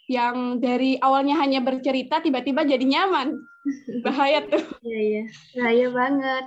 yang 0.09 0.57
dari 0.57 0.97
awalnya 1.05 1.37
hanya 1.37 1.61
bercerita 1.61 2.25
tiba-tiba 2.25 2.65
jadi 2.65 2.83
nyaman. 2.83 3.37
Bahaya 4.09 4.41
tuh. 4.49 4.65
Iya, 4.81 4.99
iya. 5.05 5.23
Bahaya 5.53 5.87
banget. 5.93 6.45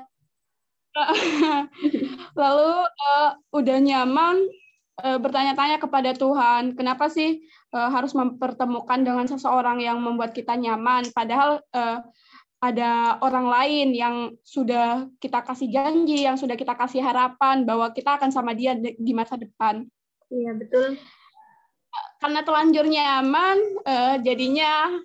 Lalu 2.42 2.74
eh, 2.90 3.30
udah 3.54 3.78
nyaman 3.78 4.50
eh, 5.06 5.18
bertanya-tanya 5.22 5.78
kepada 5.78 6.12
Tuhan, 6.18 6.74
kenapa 6.74 7.08
sih 7.08 7.46
eh, 7.46 7.90
harus 7.94 8.18
mempertemukan 8.18 9.00
dengan 9.06 9.30
seseorang 9.30 9.80
yang 9.80 10.02
membuat 10.02 10.34
kita 10.34 10.58
nyaman 10.58 11.14
padahal 11.14 11.62
eh, 11.72 12.02
ada 12.64 13.20
orang 13.20 13.52
lain 13.52 13.88
yang 13.92 14.16
sudah 14.40 15.12
kita 15.20 15.44
kasih 15.44 15.68
janji, 15.68 16.24
yang 16.24 16.40
sudah 16.40 16.56
kita 16.56 16.80
kasih 16.80 17.04
harapan 17.04 17.68
bahwa 17.68 17.92
kita 17.92 18.16
akan 18.16 18.32
sama 18.32 18.56
dia 18.56 18.72
di 18.80 19.12
masa 19.12 19.36
depan. 19.36 19.84
Iya, 20.32 20.56
betul. 20.56 20.96
Karena 22.24 22.40
telanjur 22.48 22.88
nyaman, 22.88 23.58
eh, 23.84 24.16
jadinya 24.24 24.96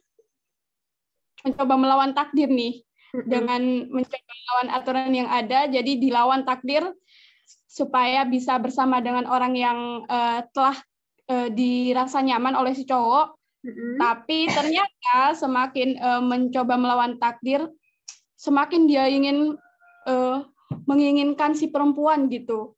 mencoba 1.42 1.74
melawan 1.74 2.14
takdir 2.14 2.46
nih 2.46 2.86
dengan 3.26 3.90
mencoba 3.90 4.32
melawan 4.38 4.68
aturan 4.78 5.10
yang 5.10 5.26
ada, 5.26 5.66
jadi 5.66 5.92
dilawan 5.98 6.46
takdir 6.46 6.86
supaya 7.68 8.24
bisa 8.24 8.56
bersama 8.56 8.98
dengan 9.04 9.28
orang 9.28 9.52
yang 9.52 9.78
eh, 10.08 10.40
telah 10.56 10.76
eh, 11.28 11.52
dirasa 11.52 12.24
nyaman 12.24 12.56
oleh 12.56 12.72
si 12.72 12.88
cowok. 12.88 13.36
Mm-mm. 13.58 14.00
Tapi 14.00 14.48
ternyata 14.48 15.36
semakin 15.36 15.88
eh, 16.00 16.22
mencoba 16.24 16.80
melawan 16.80 17.20
takdir, 17.20 17.68
semakin 18.40 18.88
dia 18.88 19.04
ingin 19.12 19.52
eh, 20.08 20.38
menginginkan 20.88 21.52
si 21.52 21.68
perempuan 21.68 22.32
gitu. 22.32 22.72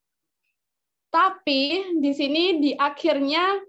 Tapi 1.07 1.95
di 1.99 2.11
sini 2.11 2.59
di 2.59 2.71
akhirnya, 2.75 3.63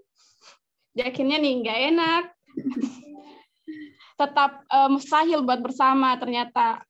di 0.91 1.01
akhirnya 1.03 1.39
nih 1.39 1.53
nggak 1.63 1.79
enak. 1.95 2.23
Tetap 4.19 4.51
eh, 4.67 4.89
mustahil 4.91 5.39
buat 5.47 5.63
bersama 5.63 6.19
ternyata. 6.19 6.83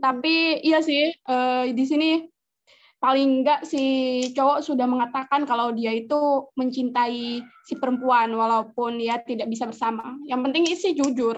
Tapi 0.00 0.64
iya 0.64 0.80
sih 0.80 1.12
eh, 1.12 1.64
di 1.76 1.84
sini 1.84 2.24
paling 3.04 3.44
enggak 3.44 3.68
si 3.68 3.84
cowok 4.32 4.64
sudah 4.64 4.88
mengatakan 4.88 5.44
kalau 5.44 5.76
dia 5.76 5.92
itu 5.92 6.48
mencintai 6.56 7.44
si 7.68 7.76
perempuan 7.76 8.32
walaupun 8.32 8.96
dia 8.96 9.20
tidak 9.20 9.52
bisa 9.52 9.68
bersama. 9.68 10.16
Yang 10.24 10.40
penting 10.48 10.64
isi 10.72 10.96
jujur. 10.96 11.36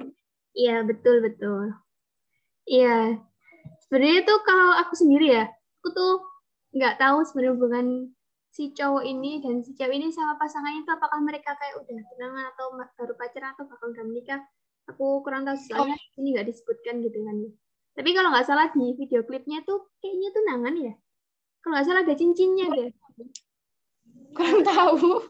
Iya, 0.55 0.87
betul, 0.87 1.27
betul. 1.27 1.75
Iya. 2.71 3.19
Sebenarnya 3.83 4.23
tuh 4.23 4.39
kalau 4.47 4.79
aku 4.79 4.95
sendiri 4.95 5.35
ya, 5.35 5.51
aku 5.83 5.91
tuh 5.91 6.15
nggak 6.71 7.03
tahu 7.03 7.27
sebenarnya 7.27 7.53
hubungan 7.59 7.87
si 8.55 8.71
cowok 8.71 9.03
ini 9.03 9.43
dan 9.43 9.67
si 9.67 9.75
cewek 9.75 9.99
ini 9.99 10.15
sama 10.15 10.39
pasangannya 10.39 10.87
itu 10.87 10.91
apakah 10.95 11.19
mereka 11.19 11.51
kayak 11.59 11.83
udah 11.83 11.99
tunangan 12.15 12.45
atau 12.55 12.67
baru 12.79 13.15
pacaran 13.19 13.51
atau 13.59 13.67
bakal 13.67 13.91
udah 13.91 14.05
menikah. 14.07 14.41
Aku 14.87 15.19
kurang 15.27 15.43
tahu 15.43 15.59
sih, 15.59 15.75
soalnya 15.75 15.99
ini 16.15 16.31
nggak 16.31 16.47
disebutkan 16.47 17.03
gitu 17.03 17.19
kan. 17.27 17.37
Tapi 17.99 18.11
kalau 18.15 18.31
nggak 18.31 18.47
salah 18.47 18.71
di 18.71 18.95
video 18.95 19.27
klipnya 19.27 19.67
tuh 19.67 19.91
kayaknya 19.99 20.31
tunangan 20.31 20.75
ya. 20.79 20.95
Kalau 21.67 21.83
nggak 21.83 21.87
salah 21.91 22.03
ada 22.07 22.15
cincinnya 22.15 22.67
deh. 22.71 22.95
Kurang 24.39 24.63
tahu. 24.63 25.27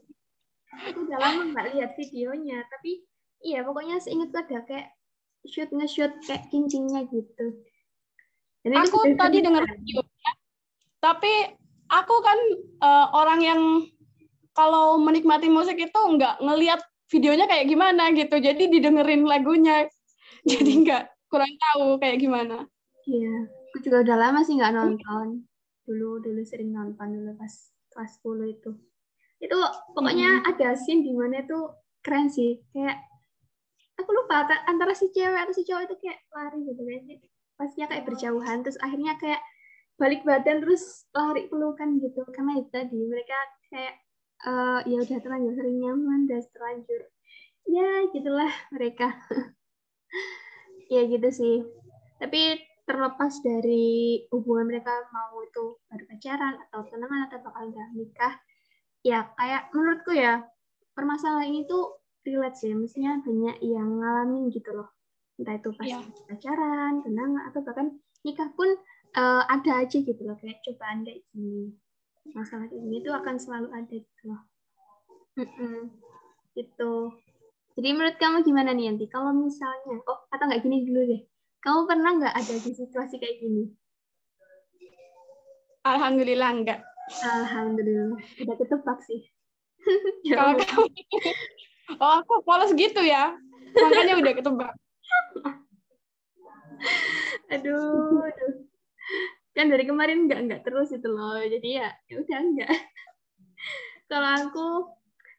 Aku 0.85 0.99
udah 1.09 1.17
lama 1.17 1.49
nggak 1.49 1.67
lihat 1.73 1.91
videonya, 1.97 2.61
tapi 2.69 3.09
iya 3.41 3.65
pokoknya 3.65 3.97
seingatku 4.05 4.37
ada 4.37 4.61
kayak 4.69 4.93
shoot 5.49 5.73
nge-shoot 5.73 6.13
kayak 6.29 6.45
cincinnya 6.53 7.09
gitu. 7.09 7.57
Dan 8.61 8.85
Aku 8.85 9.01
tadi 9.17 9.41
dengar 9.41 9.65
videonya, 9.65 10.31
tapi 11.01 11.57
aku 11.89 12.15
kan 12.21 12.39
eh, 12.85 13.07
orang 13.17 13.41
yang 13.41 13.61
kalau 14.53 15.01
menikmati 15.01 15.49
musik 15.49 15.81
itu 15.81 15.97
nggak 15.97 16.45
ngelihat 16.45 16.85
videonya 17.09 17.49
kayak 17.49 17.65
gimana 17.65 18.13
gitu. 18.13 18.37
Jadi 18.37 18.69
didengerin 18.77 19.25
lagunya. 19.25 19.89
Jadi 20.45 20.85
nggak 20.85 21.33
kurang 21.33 21.49
tahu 21.73 21.97
kayak 21.97 22.21
gimana. 22.21 22.69
Iya, 23.09 23.49
aku 23.73 23.77
juga 23.81 24.05
udah 24.05 24.17
lama 24.21 24.45
sih 24.45 24.61
nggak 24.61 24.77
nonton. 24.77 25.49
Dulu 25.87 26.21
dulu 26.21 26.43
sering 26.43 26.75
nonton 26.75 27.15
dulu 27.15 27.33
pas 27.39 27.53
kelas 27.95 28.11
10 28.21 28.51
itu. 28.51 28.71
Itu 29.39 29.59
pokoknya 29.95 30.43
ada 30.45 30.75
scene 30.75 31.07
di 31.07 31.15
mana 31.15 31.47
itu 31.47 31.59
keren 32.03 32.27
sih. 32.27 32.61
Kayak 32.75 33.07
aku 33.97 34.11
lupa 34.13 34.45
ta- 34.45 34.65
antara 34.69 34.93
si 34.93 35.09
cewek 35.15 35.41
atau 35.47 35.55
si 35.55 35.63
cowok 35.65 35.83
itu 35.89 35.95
kayak 36.03 36.19
lari 36.35 36.59
gitu 36.67 36.83
kan. 36.83 37.01
Pastinya 37.57 37.87
kayak 37.95 38.05
berjauhan 38.05 38.59
terus 38.67 38.79
akhirnya 38.83 39.17
kayak 39.17 39.41
balik 39.97 40.21
badan 40.29 40.61
terus 40.61 41.09
lari 41.15 41.49
pelukan 41.49 41.97
gitu. 42.03 42.27
Karena 42.35 42.61
itu 42.61 42.69
tadi 42.69 42.99
mereka 43.01 43.39
kayak 43.73 43.95
eh, 44.45 44.81
ya 44.91 44.97
udah 45.01 45.19
terlanjur 45.23 45.53
sering 45.57 45.79
nyaman 45.81 46.21
dan 46.29 46.43
terlanjur 46.53 47.01
ya 47.67 47.89
gitulah 48.13 48.53
mereka. 48.75 49.09
ya 50.93 51.03
gitu 51.07 51.29
sih. 51.33 51.57
Tapi 52.21 52.61
terlepas 52.87 53.43
dari 53.43 54.23
hubungan 54.31 54.71
mereka 54.71 54.95
mau 55.11 55.43
itu 55.43 55.75
baru 55.91 56.05
pacaran 56.07 56.55
atau 56.67 56.87
tunangan 56.87 57.27
atau 57.27 57.39
bakal 57.43 57.63
udah 57.75 57.89
nikah 57.99 58.35
ya 59.03 59.27
kayak 59.35 59.71
menurutku 59.75 60.15
ya 60.15 60.47
permasalahan 60.95 61.51
ini 61.51 61.61
tuh 61.67 61.99
relate 62.23 62.59
sih 62.59 62.75
maksudnya 62.75 63.23
banyak 63.23 63.57
yang 63.63 64.03
ngalamin 64.03 64.51
gitu 64.51 64.71
loh. 64.75 64.91
Entah 65.39 65.59
itu 65.59 65.71
pas 65.75 65.87
Iya. 65.87 66.01
pacaran 66.27 67.05
tunangan 67.05 67.43
atau 67.51 67.61
bahkan 67.63 67.87
nikah 68.23 68.49
pun 68.55 68.71
eh, 69.17 69.43
ada 69.47 69.73
aja 69.83 69.99
gitu 70.03 70.23
loh 70.23 70.35
kayak 70.39 70.63
cobaan 70.63 71.07
kayak 71.07 71.23
gini. 71.31 71.75
Masalah 72.35 72.67
kayak 72.67 72.83
gini 72.83 72.97
tuh 73.03 73.15
akan 73.15 73.35
selalu 73.39 73.69
ada 73.75 73.95
gitu 73.95 74.23
loh. 74.27 74.43
Mm-mm. 75.37 75.93
gitu. 76.57 77.13
Jadi 77.77 77.89
menurut 77.93 78.17
kamu 78.17 78.41
gimana 78.41 78.73
nih 78.73 78.89
nanti 78.89 79.05
kalau 79.13 79.37
misalnya 79.37 80.01
oh 80.09 80.25
atau 80.33 80.45
nggak 80.49 80.65
gini 80.65 80.89
dulu 80.89 81.01
deh 81.05 81.23
kamu 81.67 81.81
pernah 81.91 82.11
nggak 82.15 82.35
ada 82.39 82.55
di 82.63 82.71
situasi 82.71 83.19
kayak 83.19 83.43
gini? 83.43 83.67
Alhamdulillah 85.83 86.51
enggak. 86.55 86.81
Alhamdulillah, 87.27 88.23
udah 88.23 88.55
ketebak 88.55 88.99
sih. 89.03 89.27
Ya 90.27 90.43
Kalau 90.43 90.59
kamu, 90.59 90.87
oh 92.03 92.13
aku 92.23 92.43
polos 92.43 92.75
gitu 92.75 93.03
ya. 93.03 93.35
Makanya 93.75 94.19
udah 94.19 94.33
ketebak. 94.35 94.75
aduh, 97.55 98.27
aduh. 98.27 98.55
Kan 99.55 99.71
dari 99.71 99.87
kemarin 99.87 100.27
nggak 100.27 100.41
nggak 100.47 100.61
terus 100.67 100.91
itu 100.91 101.07
loh, 101.07 101.39
jadi 101.39 101.87
ya 101.87 101.89
ya 102.11 102.15
udah 102.23 102.39
enggak. 102.43 102.71
Kalau 104.11 104.31
aku 104.39 104.67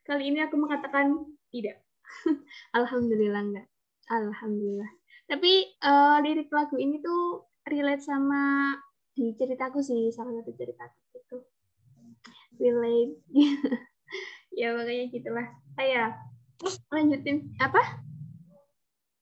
kali 0.03 0.31
ini 0.31 0.43
aku 0.43 0.59
mengatakan 0.59 1.23
tidak. 1.51 1.83
Alhamdulillah 2.79 3.43
enggak. 3.43 3.67
Alhamdulillah. 4.07 4.91
Tapi 5.27 5.51
eh, 5.75 6.17
lirik 6.23 6.47
lagu 6.55 6.79
ini 6.79 7.03
tuh 7.03 7.51
relate 7.67 8.03
sama 8.03 8.71
di 9.11 9.35
ceritaku 9.35 9.83
sih, 9.83 10.07
salah 10.15 10.31
satu 10.39 10.55
ceritaku 10.55 10.99
itu. 11.13 11.37
Relate. 12.57 13.13
ya 14.59 14.73
makanya 14.73 15.05
gitulah. 15.11 15.47
Terus 16.57 16.75
lanjutin 16.89 17.53
apa? 17.59 18.01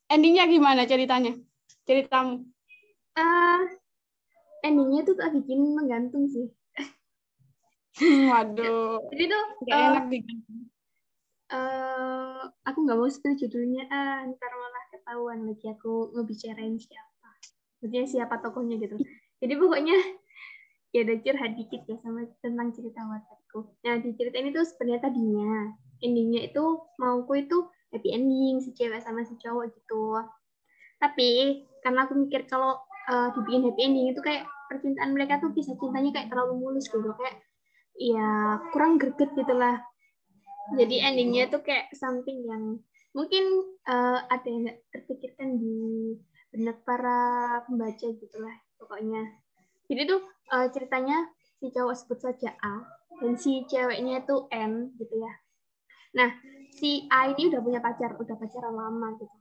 Endingnya 0.08 0.46
gimana 0.48 0.86
ceritanya? 0.86 1.36
Ceritamu. 1.84 2.46
eh 3.16 3.62
endingnya 4.66 5.02
tuh 5.08 5.16
tak 5.18 5.34
bikin 5.34 5.74
menggantung 5.74 6.30
sih. 6.30 6.54
Waduh. 8.30 9.00
Jadi 9.10 9.24
tuh 9.32 9.44
Gak 9.66 9.76
eh, 9.76 9.86
enak 9.90 10.06
nih. 10.12 10.22
eh, 11.56 12.42
aku 12.68 12.78
nggak 12.84 12.98
mau 13.00 13.10
spill 13.10 13.40
judulnya, 13.40 13.88
ah, 13.88 14.28
ntar 14.28 14.52
malah 14.54 14.85
ketahuan 15.06 15.46
lagi 15.46 15.70
aku 15.70 16.18
ngebicarain 16.18 16.82
siapa. 16.82 17.30
Maksudnya 17.78 18.10
siapa 18.10 18.42
tokohnya 18.42 18.82
gitu. 18.82 18.98
Jadi 19.38 19.54
pokoknya 19.54 19.94
ya 20.90 21.06
ada 21.06 21.14
curhat 21.22 21.54
dikit 21.54 21.86
ya 21.86 22.02
sama 22.02 22.26
tentang 22.42 22.74
cerita 22.74 23.06
watakku. 23.06 23.70
Nah 23.86 24.02
di 24.02 24.18
cerita 24.18 24.42
ini 24.42 24.50
tuh 24.50 24.66
sebenarnya 24.66 25.06
tadinya 25.06 25.78
endingnya 26.02 26.50
itu 26.50 26.82
mauku 26.98 27.38
itu 27.38 27.70
happy 27.94 28.18
ending 28.18 28.66
si 28.66 28.74
cewek 28.74 28.98
sama 29.06 29.22
si 29.30 29.38
cowok 29.38 29.78
gitu. 29.78 30.26
Tapi 30.98 31.62
karena 31.86 32.10
aku 32.10 32.18
mikir 32.26 32.50
kalau 32.50 32.82
eh, 33.06 33.30
dibikin 33.38 33.62
happy 33.70 33.82
ending 33.86 34.10
itu 34.10 34.26
kayak 34.26 34.50
percintaan 34.74 35.14
mereka 35.14 35.38
tuh 35.38 35.54
kisah 35.54 35.78
cintanya 35.78 36.10
kayak 36.18 36.34
terlalu 36.34 36.58
mulus 36.66 36.90
gitu 36.90 37.14
kayak 37.14 37.46
ya 37.94 38.58
kurang 38.74 38.98
greget 38.98 39.30
gitu 39.38 39.54
lah. 39.54 39.86
Jadi 40.74 40.98
endingnya 40.98 41.46
tuh 41.54 41.62
kayak 41.62 41.94
something 41.94 42.42
yang 42.42 42.82
mungkin 43.16 43.44
eh, 43.88 44.20
ada 44.28 44.46
yang 44.46 44.68
nggak 44.68 44.80
terpikirkan 44.92 45.56
di 45.56 45.76
benak 46.52 46.84
para 46.84 47.64
pembaca 47.64 48.08
gitu 48.12 48.38
lah 48.38 48.56
pokoknya. 48.76 49.24
Jadi 49.88 50.02
tuh 50.06 50.22
eh, 50.52 50.68
ceritanya 50.76 51.18
si 51.58 51.72
cowok 51.72 51.96
sebut 51.96 52.20
saja 52.20 52.52
A 52.60 52.84
dan 53.24 53.40
si 53.40 53.64
ceweknya 53.66 54.22
itu 54.28 54.36
N 54.52 54.94
gitu 55.00 55.16
ya. 55.16 55.34
Nah 56.20 56.30
si 56.76 57.08
A 57.08 57.32
ini 57.32 57.48
udah 57.48 57.62
punya 57.64 57.80
pacar, 57.80 58.20
udah 58.20 58.36
pacaran 58.36 58.76
lama 58.76 59.16
gitu. 59.16 59.36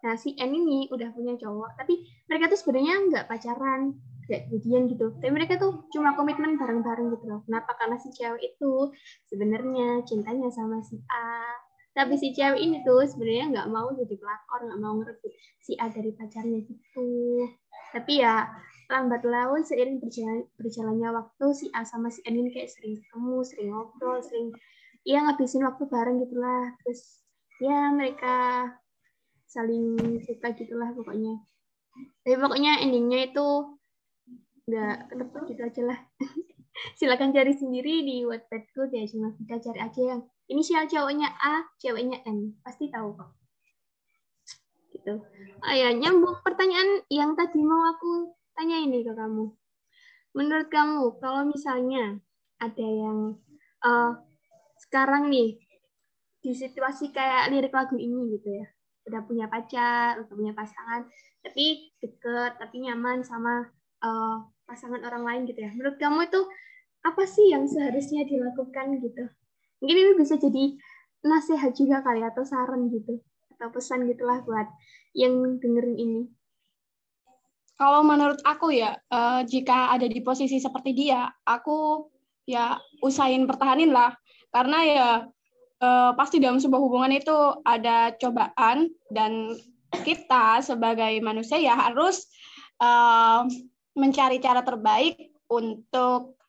Nah 0.00 0.16
si 0.16 0.32
N 0.40 0.50
ini 0.56 0.88
udah 0.88 1.12
punya 1.12 1.36
cowok, 1.36 1.76
tapi 1.76 2.08
mereka 2.24 2.48
tuh 2.48 2.58
sebenarnya 2.64 2.94
nggak 3.04 3.28
pacaran, 3.28 4.00
gak 4.30 4.46
jadian 4.46 4.86
gitu 4.86 5.10
tapi 5.18 5.34
mereka 5.34 5.58
tuh 5.58 5.90
cuma 5.90 6.14
komitmen 6.14 6.54
bareng-bareng 6.54 7.10
gitu 7.18 7.26
loh 7.26 7.42
kenapa 7.50 7.74
karena 7.74 7.98
si 7.98 8.14
cewek 8.14 8.54
itu 8.54 8.94
sebenarnya 9.26 10.06
cintanya 10.06 10.46
sama 10.54 10.78
si 10.86 11.02
A 11.10 11.58
tapi 11.90 12.14
si 12.14 12.30
cewek 12.30 12.62
ini 12.62 12.86
tuh 12.86 13.02
sebenarnya 13.02 13.46
nggak 13.50 13.68
mau 13.74 13.90
jadi 13.90 14.14
pelakor 14.14 14.60
nggak 14.62 14.80
mau 14.80 14.94
ngerebut 15.02 15.32
si 15.58 15.74
A 15.74 15.90
dari 15.90 16.14
pacarnya 16.14 16.62
gitu. 16.62 17.08
Tapi 17.90 18.22
ya 18.22 18.46
lambat 18.86 19.22
laun 19.26 19.62
seiring 19.66 19.98
berjalan 19.98 20.46
berjalannya 20.54 21.08
waktu 21.10 21.46
si 21.50 21.66
A 21.74 21.82
sama 21.82 22.10
si 22.10 22.22
N 22.22 22.46
kayak 22.50 22.70
sering 22.70 23.02
ketemu 23.02 23.38
sering 23.42 23.68
ngobrol 23.74 24.18
sering 24.22 24.54
ya 25.02 25.18
ngabisin 25.26 25.66
waktu 25.66 25.82
bareng 25.90 26.22
gitulah. 26.22 26.78
Terus 26.86 27.26
ya 27.58 27.90
mereka 27.90 28.70
saling 29.50 29.98
suka 30.22 30.54
gitulah 30.54 30.94
pokoknya. 30.94 31.42
Tapi 32.22 32.36
pokoknya 32.38 32.86
endingnya 32.86 33.34
itu 33.34 33.48
nggak 34.70 35.10
ketebak 35.10 35.42
gitu 35.50 35.62
aja 35.66 35.82
lah. 35.90 36.00
Silakan 36.98 37.34
cari 37.34 37.50
sendiri 37.50 38.06
di 38.06 38.22
Wattpadku 38.22 38.86
ya 38.94 39.02
cuma 39.10 39.34
kita 39.34 39.58
cari 39.58 39.80
aja 39.82 40.02
yang 40.14 40.22
inisial 40.50 40.90
cowoknya 40.90 41.30
A 41.30 41.62
ceweknya 41.78 42.26
N. 42.26 42.58
Pasti 42.66 42.90
tahu 42.90 43.14
kok. 43.14 43.30
Gitu. 44.90 45.14
Oh 45.62 45.74
ya 45.74 45.94
nyambung. 45.94 46.42
Pertanyaan 46.42 47.06
yang 47.06 47.38
tadi 47.38 47.62
mau 47.62 47.86
aku 47.94 48.34
tanya 48.58 48.82
ini 48.82 49.06
ke 49.06 49.14
kamu. 49.14 49.54
Menurut 50.34 50.68
kamu 50.68 51.22
kalau 51.22 51.46
misalnya 51.46 52.18
ada 52.58 52.86
yang 52.86 53.38
uh, 53.86 54.18
sekarang 54.82 55.30
nih 55.30 55.56
di 56.42 56.52
situasi 56.52 57.14
kayak 57.14 57.54
lirik 57.54 57.72
lagu 57.72 57.94
ini 57.94 58.34
gitu 58.34 58.50
ya. 58.50 58.66
Udah 59.06 59.22
punya 59.24 59.46
pacar 59.46 60.18
udah 60.20 60.34
punya 60.34 60.52
pasangan 60.52 61.06
tapi 61.40 61.88
deket 62.04 62.60
tapi 62.60 62.84
nyaman 62.84 63.24
sama 63.24 63.64
uh, 64.04 64.44
pasangan 64.66 65.00
orang 65.06 65.22
lain 65.24 65.42
gitu 65.46 65.62
ya. 65.62 65.70
Menurut 65.72 65.96
kamu 65.96 66.26
itu 66.26 66.42
apa 67.00 67.24
sih 67.24 67.48
yang 67.48 67.64
seharusnya 67.64 68.28
dilakukan 68.28 69.00
gitu 69.00 69.24
mungkin 69.80 69.96
ini 69.96 70.12
bisa 70.16 70.36
jadi 70.36 70.76
nasihat 71.24 71.72
juga 71.76 72.00
kali 72.00 72.24
atau 72.24 72.44
saran 72.44 72.88
gitu 72.88 73.20
atau 73.56 73.68
pesan 73.68 74.08
gitulah 74.08 74.40
buat 74.44 74.68
yang 75.12 75.60
dengerin 75.60 75.96
ini. 76.00 76.22
Kalau 77.76 78.04
menurut 78.04 78.40
aku 78.44 78.72
ya 78.76 78.96
uh, 79.08 79.40
jika 79.44 79.92
ada 79.96 80.04
di 80.04 80.20
posisi 80.20 80.60
seperti 80.60 80.92
dia 80.92 81.28
aku 81.44 82.08
ya 82.44 82.76
usahain 83.00 83.48
pertahanin 83.48 83.92
lah. 83.92 84.12
Karena 84.52 84.78
ya 84.84 85.10
uh, 85.80 86.12
pasti 86.16 86.40
dalam 86.40 86.60
sebuah 86.60 86.80
hubungan 86.80 87.12
itu 87.12 87.36
ada 87.64 88.12
cobaan 88.20 88.92
dan 89.08 89.56
kita 90.04 90.60
sebagai 90.64 91.20
manusia 91.24 91.56
ya 91.60 91.76
harus 91.76 92.28
uh, 92.80 93.44
mencari 93.96 94.40
cara 94.40 94.64
terbaik 94.64 95.34
untuk 95.50 96.39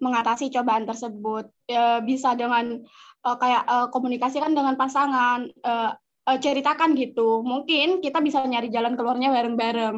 mengatasi 0.00 0.50
cobaan 0.50 0.88
tersebut. 0.88 1.48
Uh, 1.68 2.00
bisa 2.02 2.34
dengan 2.34 2.80
uh, 3.24 3.36
kayak 3.36 3.62
uh, 3.68 3.86
komunikasikan 3.92 4.56
dengan 4.56 4.74
pasangan, 4.74 5.46
uh, 5.62 5.92
uh, 6.26 6.38
ceritakan 6.40 6.96
gitu. 6.96 7.44
Mungkin 7.44 8.00
kita 8.04 8.18
bisa 8.24 8.42
nyari 8.44 8.72
jalan 8.72 8.96
keluarnya 8.96 9.30
bareng-bareng. 9.30 9.96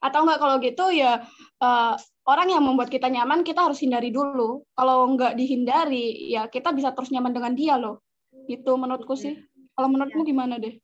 Atau 0.00 0.24
enggak 0.24 0.40
kalau 0.40 0.56
gitu 0.64 0.84
ya 0.96 1.20
uh, 1.60 1.92
orang 2.24 2.48
yang 2.48 2.64
membuat 2.64 2.88
kita 2.88 3.12
nyaman 3.12 3.44
kita 3.44 3.68
harus 3.68 3.84
hindari 3.84 4.08
dulu. 4.08 4.64
Kalau 4.72 5.04
enggak 5.04 5.36
dihindari 5.36 6.32
ya 6.32 6.48
kita 6.48 6.72
bisa 6.72 6.96
terus 6.96 7.12
nyaman 7.12 7.36
dengan 7.36 7.52
dia 7.52 7.76
loh. 7.76 8.00
Gitu 8.48 8.72
menurutku 8.80 9.12
sih. 9.12 9.36
Kalau 9.76 9.88
menurutmu 9.92 10.24
gimana 10.24 10.56
deh? 10.56 10.76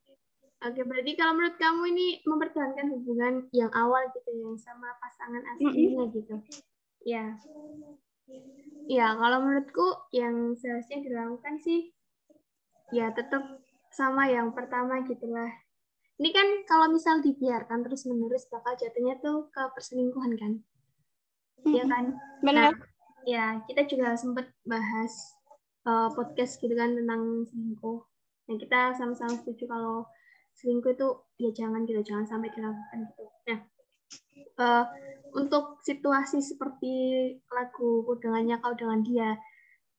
Oke, 0.64 0.80
berarti 0.88 1.12
kalau 1.20 1.36
menurut 1.36 1.56
kamu 1.60 1.82
ini 1.92 2.06
mempertahankan 2.24 2.86
hubungan 2.96 3.34
yang 3.52 3.68
awal 3.76 4.08
gitu 4.16 4.30
yang 4.40 4.56
sama 4.56 4.88
pasangan 5.04 5.44
aslinya 5.52 5.76
mm 5.76 6.08
-hmm. 6.08 6.16
gitu. 6.16 6.34
Ya. 7.04 7.36
Ya, 8.86 9.14
kalau 9.18 9.42
menurutku 9.42 9.86
yang 10.14 10.54
seharusnya 10.54 11.02
dilakukan 11.02 11.58
sih 11.58 11.90
ya 12.94 13.10
tetap 13.10 13.42
sama 13.90 14.30
yang 14.30 14.54
pertama 14.54 15.02
gitulah. 15.02 15.50
Ini 16.16 16.30
kan 16.32 16.48
kalau 16.64 16.88
misal 16.94 17.20
dibiarkan 17.20 17.82
terus 17.82 18.06
menerus 18.06 18.46
bakal 18.48 18.78
jatuhnya 18.78 19.18
tuh 19.20 19.50
ke 19.50 19.62
perselingkuhan 19.74 20.32
kan. 20.38 20.52
Iya 21.66 21.84
kan? 21.90 22.04
Benar. 22.40 22.72
Nah, 22.72 22.74
ya, 23.26 23.60
kita 23.66 23.84
juga 23.90 24.14
sempat 24.14 24.48
bahas 24.62 25.12
uh, 25.84 26.08
podcast 26.14 26.62
gitu 26.62 26.72
kan 26.78 26.94
tentang 26.94 27.44
selingkuh. 27.50 28.00
Nah, 28.46 28.56
kita 28.56 28.94
sama-sama 28.94 29.34
setuju 29.34 29.66
kalau 29.66 30.06
selingkuh 30.56 30.92
itu 30.96 31.08
ya 31.36 31.50
jangan 31.52 31.84
gitu 31.84 32.00
jangan 32.00 32.24
sampai 32.24 32.48
dilakukan 32.48 32.98
gitu 33.12 33.24
nah 33.44 33.58
uh, 34.56 34.84
untuk 35.34 35.80
situasi 35.82 36.38
seperti 36.44 36.94
lagu 37.50 38.06
dengannya 38.20 38.60
kau 38.62 38.74
dengan 38.76 39.00
dia. 39.02 39.30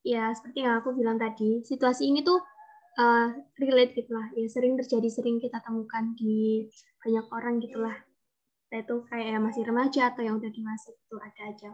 Ya 0.05 0.31
seperti 0.31 0.63
yang 0.63 0.79
aku 0.79 0.95
bilang 0.95 1.19
tadi 1.19 1.65
situasi 1.65 2.07
ini 2.07 2.23
tuh 2.23 2.39
uh, 3.01 3.27
relate 3.59 3.97
gitu 3.97 4.15
lah. 4.15 4.31
Ya 4.37 4.47
sering 4.47 4.79
terjadi 4.79 5.09
sering 5.11 5.41
kita 5.43 5.59
temukan 5.59 6.15
di 6.15 6.67
banyak 7.03 7.25
orang 7.31 7.59
gitulah 7.63 7.97
nah, 8.67 8.79
itu 8.83 8.95
kayak 9.07 9.39
masih 9.39 9.63
remaja 9.63 10.11
atau 10.11 10.21
yang 10.27 10.35
udah 10.39 10.51
dewasa 10.51 10.91
itu 10.91 11.15
ada 11.19 11.41
aja. 11.47 11.69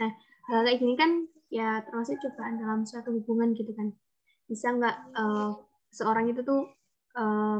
Nah 0.00 0.10
hal 0.52 0.60
kayak 0.68 0.78
gini 0.80 0.94
kan 0.96 1.10
ya 1.48 1.80
termasuk 1.88 2.20
cobaan 2.20 2.60
dalam 2.60 2.84
suatu 2.84 3.12
hubungan 3.16 3.56
gitu 3.56 3.72
kan. 3.72 3.92
Bisa 4.44 4.76
nggak 4.76 4.96
uh, 5.16 5.56
seorang 5.88 6.28
itu 6.28 6.44
tuh 6.44 6.68
uh, 7.16 7.58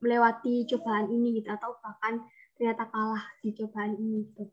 melewati 0.00 0.64
cobaan 0.66 1.12
ini 1.12 1.40
gitu 1.40 1.52
atau 1.52 1.76
bahkan 1.84 2.24
ternyata 2.56 2.88
kalah 2.88 3.24
di 3.44 3.52
cobaan 3.52 3.94
ini 4.00 4.26
gitu. 4.32 4.48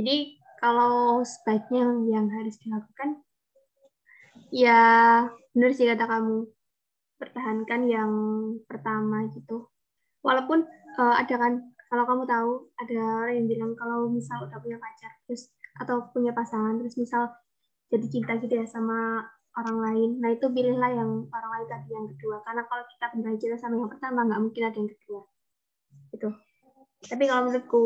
Jadi 0.00 0.40
kalau 0.56 1.20
sebaiknya 1.20 1.84
yang 2.08 2.32
harus 2.32 2.56
dilakukan 2.64 3.20
ya 4.48 4.80
benar 5.52 5.70
sih 5.76 5.84
kata 5.84 6.08
kamu 6.08 6.48
pertahankan 7.20 7.80
yang 7.84 8.12
pertama 8.64 9.28
gitu. 9.36 9.68
Walaupun 10.24 10.64
uh, 10.96 11.14
ada 11.20 11.36
kan 11.36 11.52
kalau 11.92 12.08
kamu 12.08 12.24
tahu 12.24 12.50
ada 12.80 12.96
orang 13.28 13.44
yang 13.44 13.48
bilang 13.52 13.72
kalau 13.76 14.08
misal 14.08 14.40
udah 14.40 14.56
punya 14.56 14.80
pacar 14.80 15.12
terus 15.28 15.52
atau 15.76 16.08
punya 16.16 16.32
pasangan 16.32 16.80
terus 16.80 16.96
misal 16.96 17.28
jadi 17.92 18.08
cinta 18.08 18.40
gitu 18.40 18.56
ya 18.56 18.64
sama 18.64 19.20
orang 19.60 19.78
lain. 19.84 20.10
Nah 20.24 20.32
itu 20.32 20.48
pilihlah 20.48 20.96
yang 20.96 21.28
orang 21.28 21.50
lain 21.60 21.66
tadi 21.68 21.88
yang 21.92 22.08
kedua. 22.16 22.40
Karena 22.40 22.64
kalau 22.64 22.88
kita 22.88 23.06
belajar 23.20 23.50
sama 23.60 23.76
yang 23.76 23.90
pertama 23.92 24.24
nggak 24.24 24.40
mungkin 24.40 24.62
ada 24.64 24.78
yang 24.80 24.90
kedua. 24.96 25.20
Itu. 26.16 26.28
Tapi 27.04 27.22
kalau 27.28 27.52
menurutku 27.52 27.84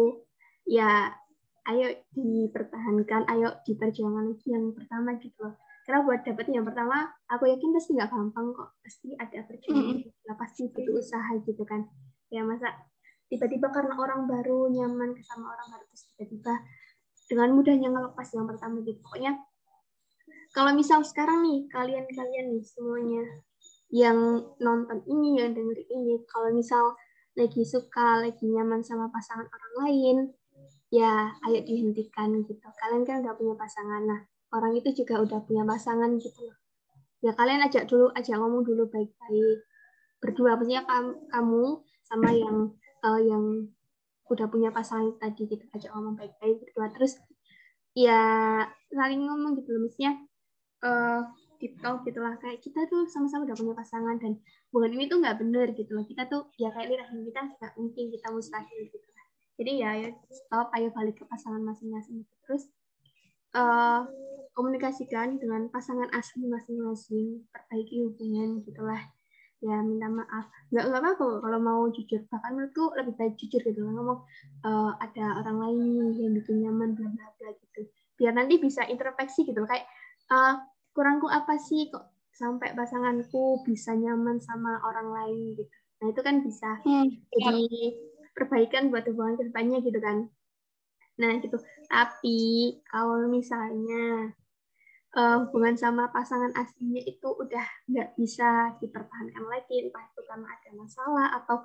ya 0.62 1.10
ayo 1.64 1.88
dipertahankan, 2.12 3.24
ayo 3.32 3.56
diperjuangkan 3.64 4.36
lagi 4.36 4.48
yang 4.52 4.76
pertama 4.76 5.16
gitu 5.16 5.36
loh. 5.40 5.54
Karena 5.84 6.00
buat 6.00 6.20
dapet 6.24 6.48
yang 6.48 6.64
pertama, 6.64 7.12
aku 7.28 7.44
yakin 7.48 7.70
pasti 7.76 7.90
nggak 7.96 8.08
gampang 8.08 8.56
kok. 8.56 8.70
Pasti 8.80 9.12
ada 9.16 9.38
perjuangan, 9.44 9.96
mm 10.00 10.08
-hmm. 10.08 10.36
pasti 10.36 10.62
butuh 10.72 10.94
usaha 10.96 11.32
gitu 11.44 11.62
kan. 11.64 11.84
Ya 12.32 12.40
masa 12.44 12.72
tiba-tiba 13.28 13.72
karena 13.72 13.96
orang 13.96 14.28
baru 14.28 14.68
nyaman 14.68 15.16
sama 15.24 15.52
orang 15.52 15.66
baru 15.72 15.84
terus 15.92 16.04
tiba-tiba 16.12 16.54
dengan 17.28 17.48
mudahnya 17.56 17.88
ngelepas 17.92 18.28
yang 18.32 18.46
pertama 18.48 18.80
gitu. 18.84 19.00
Pokoknya 19.00 19.32
kalau 20.54 20.70
misal 20.76 21.02
sekarang 21.02 21.42
nih 21.42 21.66
kalian-kalian 21.72 22.46
nih 22.54 22.64
semuanya 22.64 23.24
yang 23.92 24.18
nonton 24.60 25.02
ini 25.08 25.42
yang 25.42 25.52
denger 25.52 25.78
ini 25.90 26.22
kalau 26.30 26.54
misal 26.54 26.96
lagi 27.34 27.66
suka 27.66 28.22
lagi 28.22 28.46
nyaman 28.46 28.86
sama 28.86 29.10
pasangan 29.10 29.46
orang 29.50 29.74
lain 29.82 30.16
ya 30.94 31.34
ayo 31.50 31.58
dihentikan 31.66 32.30
gitu. 32.46 32.66
Kalian 32.78 33.02
kan 33.02 33.26
udah 33.26 33.34
punya 33.34 33.54
pasangan. 33.58 34.02
Nah 34.06 34.20
orang 34.54 34.78
itu 34.78 35.02
juga 35.02 35.18
udah 35.18 35.42
punya 35.42 35.66
pasangan 35.66 36.14
gitu 36.22 36.54
ya 37.24 37.32
kalian 37.32 37.64
ajak 37.64 37.88
dulu 37.88 38.12
ajak 38.12 38.36
ngomong 38.36 38.60
dulu 38.68 38.84
baik-baik. 38.92 39.64
Berdua 40.20 40.60
maksudnya 40.60 40.84
kamu 41.32 41.80
sama 42.04 42.28
yang 42.28 42.76
uh, 43.00 43.20
yang 43.20 43.72
udah 44.28 44.46
punya 44.52 44.68
pasangan 44.68 45.16
tadi 45.16 45.48
gitu. 45.48 45.64
Ajak 45.72 45.88
ngomong 45.96 46.20
baik-baik 46.20 46.60
berdua. 46.60 46.92
Terus 46.92 47.16
ya 47.96 48.20
saling 48.92 49.24
ngomong 49.24 49.56
gitu 49.56 49.72
loh. 49.72 49.88
Misalnya 49.88 50.12
uh, 50.84 51.20
deep 51.56 51.80
gitu 51.80 52.18
lah. 52.20 52.36
Kayak 52.36 52.60
kita 52.60 52.84
tuh 52.92 53.08
sama-sama 53.08 53.48
udah 53.48 53.56
punya 53.56 53.72
pasangan 53.72 54.20
dan 54.20 54.36
hubungan 54.68 54.92
ini 55.00 55.08
tuh 55.08 55.24
nggak 55.24 55.40
bener 55.40 55.72
gitu 55.72 55.96
loh. 55.96 56.04
Kita 56.04 56.28
tuh 56.28 56.52
ya 56.60 56.68
kayak 56.76 56.92
lirahin 56.92 57.24
kita 57.24 57.40
nggak 57.56 57.72
mungkin 57.80 58.04
kita 58.12 58.28
mustahil 58.28 58.80
gitu 58.92 59.08
jadi 59.54 59.72
ya 59.78 59.90
ya 60.06 60.10
stop 60.34 60.70
ayo 60.74 60.90
balik 60.90 61.22
ke 61.22 61.24
pasangan 61.30 61.62
masing-masing. 61.62 62.26
Terus 62.42 62.66
uh, 63.54 64.02
komunikasikan 64.54 65.38
dengan 65.38 65.70
pasangan 65.70 66.10
asli 66.10 66.46
masing-masing 66.46 67.46
perbaiki 67.54 68.02
hubungan 68.02 68.62
gitulah. 68.66 68.98
Ya 69.62 69.80
minta 69.80 70.10
maaf. 70.10 70.50
Nggak 70.74 70.84
nggak 70.90 71.00
apa-apa 71.00 71.28
kalau 71.40 71.58
mau 71.62 71.82
jujur. 71.94 72.26
Bahkan 72.26 72.50
menurutku 72.50 72.84
lebih 72.98 73.14
baik 73.14 73.34
jujur 73.38 73.62
gitu 73.62 73.80
ngomong 73.80 74.26
uh, 74.66 74.92
ada 74.98 75.40
orang 75.40 75.56
lain 75.70 76.12
yang 76.18 76.32
bikin 76.34 76.66
nyaman 76.66 76.98
bla 76.98 77.08
bla 77.14 77.26
bla 77.38 77.50
gitu. 77.54 77.86
Biar 78.18 78.34
nanti 78.34 78.58
bisa 78.58 78.82
introspeksi 78.90 79.46
gitu 79.46 79.62
kayak 79.64 79.86
uh, 80.34 80.58
kurangku 80.94 81.30
apa 81.30 81.58
sih 81.62 81.90
kok 81.94 82.10
sampai 82.34 82.74
pasanganku 82.74 83.62
bisa 83.62 83.94
nyaman 83.94 84.42
sama 84.42 84.82
orang 84.82 85.08
lain 85.14 85.62
gitu. 85.62 85.70
Nah 86.02 86.06
itu 86.10 86.20
kan 86.20 86.42
bisa 86.42 86.70
hmm, 86.82 87.08
jadi 87.30 87.66
perbaikan 88.34 88.90
buat 88.90 89.06
hubungan 89.08 89.38
ke 89.38 89.48
depannya 89.48 89.78
gitu 89.80 89.98
kan. 90.02 90.28
Nah, 91.22 91.38
gitu. 91.38 91.56
Tapi 91.86 92.38
kalau 92.90 93.30
misalnya 93.30 94.34
eh, 95.14 95.36
hubungan 95.46 95.78
sama 95.78 96.10
pasangan 96.10 96.50
aslinya 96.58 97.02
itu 97.06 97.28
udah 97.30 97.62
nggak 97.86 98.18
bisa 98.18 98.74
dipertahankan 98.82 99.44
lagi, 99.46 99.86
entah 99.86 100.02
itu 100.02 100.20
karena 100.26 100.46
ada 100.50 100.70
masalah 100.74 101.28
atau 101.38 101.56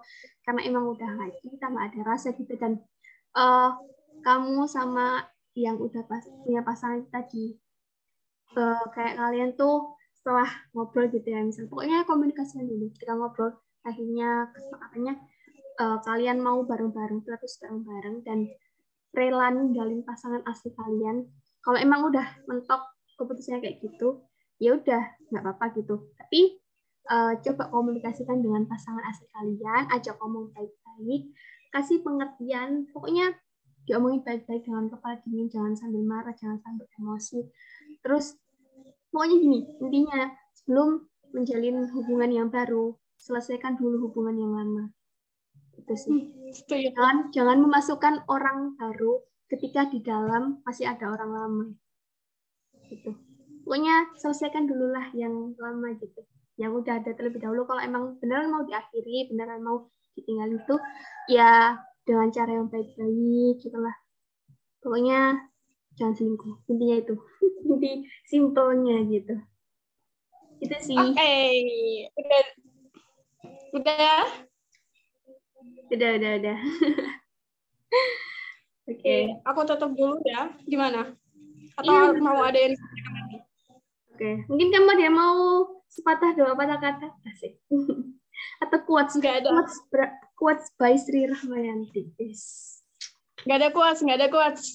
karena 0.46 0.62
emang 0.70 0.86
udah 0.94 1.12
lagi 1.18 1.50
tambah 1.58 1.82
ada 1.82 2.00
rasa 2.06 2.38
gitu 2.38 2.54
dan 2.62 2.78
eh, 3.34 3.70
kamu 4.22 4.70
sama 4.70 5.26
yang 5.58 5.82
udah 5.82 6.06
pas, 6.06 6.24
punya 6.46 6.62
pasangan 6.62 7.04
tadi 7.10 7.58
eh, 8.54 8.86
kayak 8.94 9.18
kalian 9.18 9.52
tuh 9.58 9.98
setelah 10.20 10.50
ngobrol 10.76 11.08
gitu 11.10 11.26
ya 11.26 11.42
misal 11.42 11.66
pokoknya 11.72 12.04
komunikasikan 12.04 12.68
dulu 12.68 12.92
ketika 12.92 13.16
ngobrol 13.16 13.56
akhirnya 13.88 14.52
kesepakatannya 14.52 15.14
eh, 15.80 15.98
kalian 16.04 16.44
mau 16.44 16.62
bareng-bareng 16.68 17.24
terus 17.24 17.58
bareng-bareng 17.64 18.28
dan 18.28 18.40
rela 19.16 19.50
ninggalin 19.50 20.04
pasangan 20.04 20.44
asli 20.46 20.76
kalian. 20.76 21.26
Kalau 21.64 21.80
emang 21.80 22.12
udah 22.12 22.28
mentok 22.46 22.84
keputusannya 23.16 23.64
kayak 23.64 23.78
gitu 23.84 24.24
ya 24.60 24.76
udah 24.76 25.04
nggak 25.32 25.44
apa-apa 25.44 25.66
gitu. 25.80 26.12
Tapi 26.20 26.60
eh, 27.10 27.34
coba 27.42 27.64
komunikasikan 27.72 28.44
dengan 28.44 28.68
pasangan 28.68 29.02
asli 29.08 29.28
kalian 29.32 29.88
ajak 29.96 30.20
ngomong 30.20 30.52
baik-baik 30.52 31.32
kasih 31.72 32.04
pengertian. 32.04 32.92
Pokoknya 32.92 33.34
diomongin 33.88 34.22
baik-baik 34.22 34.68
dengan 34.68 34.92
kepala 34.92 35.18
dingin 35.26 35.50
jangan 35.50 35.74
sambil 35.74 36.04
marah 36.04 36.36
jangan 36.36 36.60
sambil 36.62 36.86
emosi. 37.00 37.48
Terus 38.04 38.38
pokoknya 39.10 39.36
gini 39.42 39.60
intinya 39.82 40.30
sebelum 40.54 41.08
menjalin 41.34 41.90
hubungan 41.94 42.30
yang 42.30 42.48
baru 42.54 42.94
selesaikan 43.18 43.78
dulu 43.78 44.10
hubungan 44.10 44.38
yang 44.38 44.54
lama 44.54 44.94
itu 45.90 45.98
sih. 45.98 46.22
Setuju. 46.54 46.94
jangan 46.94 47.18
jangan 47.34 47.58
memasukkan 47.66 48.16
orang 48.30 48.78
baru 48.78 49.26
ketika 49.50 49.90
di 49.90 50.06
dalam 50.06 50.62
masih 50.62 50.86
ada 50.86 51.10
orang 51.10 51.32
lama. 51.34 51.66
Gitu. 52.86 53.18
Pokoknya 53.66 54.14
selesaikan 54.22 54.70
dulu 54.70 54.94
lah 54.94 55.10
yang 55.18 55.58
lama 55.58 55.98
gitu. 55.98 56.22
Yang 56.62 56.86
udah 56.86 56.94
ada 57.02 57.12
terlebih 57.18 57.42
dahulu. 57.42 57.66
Kalau 57.66 57.82
emang 57.82 58.22
beneran 58.22 58.54
mau 58.54 58.62
diakhiri 58.62 59.34
beneran 59.34 59.66
mau 59.66 59.90
ditinggal 60.14 60.62
itu 60.62 60.76
ya 61.34 61.78
dengan 62.06 62.30
cara 62.30 62.52
yang 62.54 62.68
baik-baik 62.70 63.62
gitulah 63.62 63.94
pokoknya 64.82 65.50
jangan 65.98 66.14
selingkuh. 66.16 66.54
Intinya 66.70 66.98
itu. 67.02 67.16
Inti 67.70 67.92
simpelnya 68.30 69.02
gitu. 69.10 69.36
Itu 70.60 70.76
sih. 70.82 70.98
Oke, 70.98 71.34
udah, 72.14 72.44
udah. 73.74 74.49
Udah 75.90 76.10
udah 76.18 76.32
udah 76.40 76.58
oke 78.90 78.90
Oke, 78.90 79.18
aku 79.46 79.60
tutup 79.66 79.92
dulu 79.94 80.18
ya. 80.26 80.50
Gimana? 80.66 81.14
Atau 81.78 81.94
Iya, 81.94 82.02
betul. 82.12 82.26
mau 82.26 82.42
ada 82.42 82.58
yang 82.58 82.74
Oke, 84.10 84.30
mungkin 84.50 84.68
kamu 84.70 84.90
ada 84.92 85.04
yang 85.06 85.16
mau 85.16 85.38
sepatah 85.88 86.32
dua 86.36 86.54
patah 86.54 86.78
kata 86.78 87.08
asik 87.26 87.58
atau 88.64 88.80
quotes 88.84 89.16
nggak 89.16 89.42
ada? 89.42 89.50
quotes 90.36 90.68
by 90.76 90.96
Sri 90.96 91.26
Rahmayanti 91.26 92.14
yes. 92.18 92.76
Nggak 93.48 93.58
ada 93.58 93.70
quotes, 93.72 94.04
nggak 94.04 94.20
ada 94.20 94.28
quotes. 94.28 94.66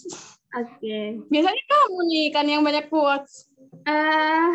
Oke, 0.57 1.21
Biasanya 1.29 1.63
kamu 1.69 1.99
nih 2.09 2.27
kan 2.33 2.47
yang 2.49 2.65
banyak 2.65 2.89
quotes. 2.89 3.53
eh 3.85 4.53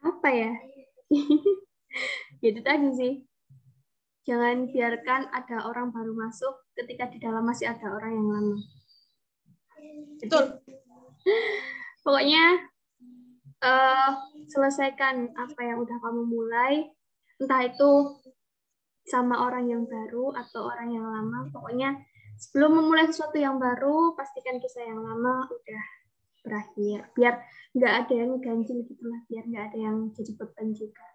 apa 0.00 0.28
ya? 0.30 0.52
Itu 2.40 2.60
tadi 2.64 2.88
sih. 2.96 3.12
Jangan 4.24 4.72
biarkan 4.72 5.28
ada 5.28 5.68
orang 5.68 5.92
baru 5.92 6.16
masuk 6.16 6.72
ketika 6.72 7.12
di 7.12 7.20
dalam 7.20 7.44
masih 7.44 7.68
ada 7.68 7.92
orang 7.92 8.12
yang 8.16 8.28
lama. 8.32 8.56
Betul. 10.20 10.44
Pokoknya 12.04 12.44
eh 13.64 14.12
selesaikan 14.48 15.32
apa 15.36 15.60
yang 15.60 15.84
udah 15.84 15.96
kamu 16.00 16.22
mulai, 16.24 16.88
entah 17.40 17.64
itu 17.64 18.20
sama 19.04 19.44
orang 19.44 19.68
yang 19.68 19.84
baru 19.84 20.32
atau 20.36 20.72
orang 20.72 20.88
yang 20.92 21.04
lama. 21.04 21.48
Pokoknya 21.52 21.96
sebelum 22.40 22.80
memulai 22.80 23.08
sesuatu 23.08 23.36
yang 23.36 23.60
baru, 23.60 24.16
pastikan 24.16 24.56
kisah 24.56 24.88
yang 24.88 25.04
lama 25.04 25.48
udah 25.48 25.84
berakhir. 26.44 27.08
Biar 27.12 27.44
nggak 27.76 27.94
ada 28.04 28.14
yang 28.16 28.40
ganjil 28.40 28.84
gitu 28.88 29.04
lah, 29.04 29.20
biar 29.28 29.44
nggak 29.48 29.64
ada 29.72 29.78
yang 29.80 29.96
jadi 30.12 30.32
beban 30.36 30.72
juga. 30.72 31.13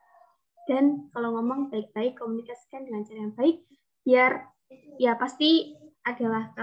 Dan 0.70 1.10
kalau 1.10 1.34
ngomong 1.34 1.74
baik-baik, 1.74 2.14
komunikasikan 2.22 2.86
dengan 2.86 3.02
cara 3.02 3.20
yang 3.26 3.34
baik, 3.34 3.66
biar 4.06 4.54
ya 5.02 5.18
pasti 5.18 5.74
adalah 6.06 6.54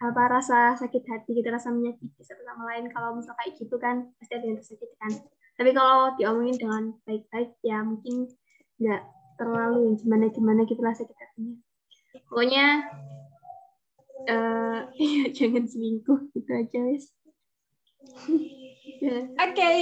apa 0.00 0.22
rasa 0.32 0.80
sakit 0.80 1.04
hati 1.04 1.36
gitu 1.36 1.48
rasa 1.52 1.68
menyakiti 1.68 2.24
satu 2.24 2.40
sama 2.40 2.72
lain. 2.72 2.88
Kalau 2.88 3.12
misal 3.12 3.36
kayak 3.36 3.60
gitu 3.60 3.76
kan 3.76 4.08
pasti 4.16 4.32
ada 4.40 4.44
yang 4.48 4.56
tersakiti 4.56 4.96
kan. 4.96 5.12
Tapi 5.60 5.70
kalau 5.76 6.16
diomongin 6.16 6.56
dengan 6.56 6.82
baik-baik 7.04 7.52
ya 7.60 7.84
mungkin 7.84 8.32
nggak 8.80 9.02
terlalu 9.36 10.00
gimana 10.00 10.32
gimana 10.32 10.60
gitu 10.64 10.80
lah 10.80 10.96
sakit 10.96 11.16
hatinya. 11.16 11.60
Pokoknya 12.32 12.66
eh 14.24 14.80
ya 15.20 15.24
jangan 15.36 15.68
selingkuh 15.68 16.32
gitu 16.32 16.50
aja 16.50 16.78
wes. 16.88 17.12
Ya. 19.00 19.24
Oke. 19.40 19.72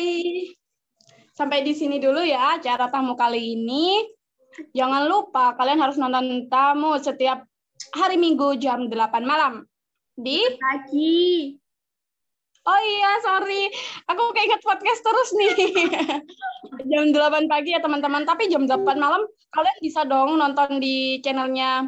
Sampai 1.38 1.62
di 1.62 1.70
sini 1.70 2.02
dulu 2.02 2.18
ya 2.26 2.58
acara 2.58 2.90
tamu 2.90 3.14
kali 3.14 3.54
ini. 3.54 4.02
Jangan 4.74 5.06
lupa 5.06 5.54
kalian 5.54 5.78
harus 5.78 5.94
nonton 5.94 6.50
tamu 6.50 6.98
setiap 6.98 7.46
hari 7.94 8.18
Minggu 8.18 8.58
jam 8.58 8.90
8 8.90 9.22
malam. 9.22 9.62
Di 10.18 10.42
lagi 10.58 11.54
Oh 12.66 12.80
iya, 12.82 13.22
sorry. 13.22 13.70
Aku 14.10 14.34
keinget 14.34 14.58
podcast 14.66 15.00
terus 15.00 15.30
nih. 15.38 15.54
jam 16.90 17.14
8 17.14 17.46
pagi 17.46 17.70
ya 17.70 17.78
teman-teman. 17.78 18.26
Tapi 18.26 18.50
jam 18.50 18.66
8 18.66 18.98
malam 18.98 19.22
kalian 19.54 19.78
bisa 19.78 20.02
dong 20.10 20.42
nonton 20.42 20.82
di 20.82 21.22
channelnya. 21.22 21.86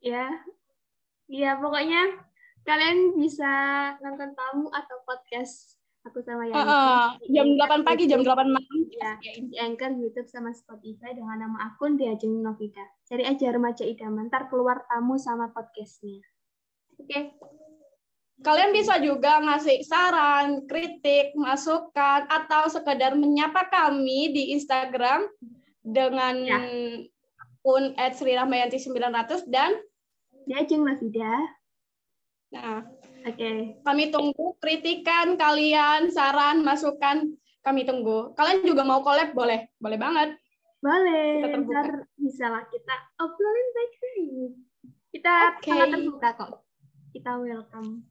ya 0.00 0.24
ya 1.28 1.60
pokoknya 1.60 2.16
kalian 2.64 3.20
bisa 3.20 3.52
nonton 4.00 4.32
tamu 4.32 4.72
atau 4.72 4.96
podcast 5.04 5.79
aku 6.06 6.18
sama 6.24 6.48
yang 6.48 6.56
eh, 6.64 7.08
jam 7.28 7.46
8 7.60 7.86
pagi, 7.86 8.08
jam 8.08 8.24
8 8.24 8.48
malam. 8.48 8.78
ya 8.90 9.12
di 9.20 9.56
Anchor, 9.60 9.92
YouTube 9.96 10.28
sama 10.28 10.50
Spotify 10.52 11.12
dengan 11.12 11.40
nama 11.40 11.72
akun 11.72 12.00
Diajeng 12.00 12.40
Novida. 12.40 12.84
Cari 13.04 13.24
aja 13.24 13.52
remaja 13.52 13.84
idaman, 13.84 14.32
ntar 14.32 14.48
keluar 14.48 14.84
tamu 14.88 15.20
sama 15.20 15.52
podcastnya. 15.52 16.24
Oke, 17.00 17.36
Kalian 18.40 18.72
bisa 18.72 18.96
juga 19.04 19.36
ngasih 19.44 19.84
saran, 19.84 20.64
kritik, 20.64 21.36
masukan, 21.36 22.24
atau 22.24 22.72
sekedar 22.72 23.12
menyapa 23.12 23.68
kami 23.68 24.32
di 24.32 24.56
Instagram 24.56 25.28
dengan 25.84 26.40
Ya. 26.40 26.56
akun 27.36 27.92
@srirahmayanti900 28.00 29.44
dan 29.52 29.76
Diajeng 30.48 30.88
Novida. 30.88 31.36
nah, 32.50 32.80
Oke, 33.20 33.76
kami 33.84 34.08
tunggu 34.08 34.56
kritikan 34.60 35.36
kalian, 35.36 36.08
saran, 36.08 36.64
masukan, 36.64 37.28
kami 37.60 37.84
tunggu. 37.84 38.32
Kalian 38.32 38.64
juga 38.64 38.82
mau 38.84 39.04
collab 39.04 39.36
boleh, 39.36 39.68
boleh 39.76 39.98
banget. 40.00 40.30
boleh. 40.80 41.44
Kita 41.44 41.48
terbuka. 41.52 41.80
Ntar 41.84 42.08
bisa 42.16 42.46
lah 42.48 42.64
kita 42.72 42.94
obrolin 43.20 43.68
baik-baik. 43.76 44.52
Kita 45.12 45.32
Oke. 45.52 45.68
sangat 45.68 45.88
terbuka 45.92 46.28
kok. 46.40 46.64
Kita 47.12 47.30
welcome. 47.36 48.08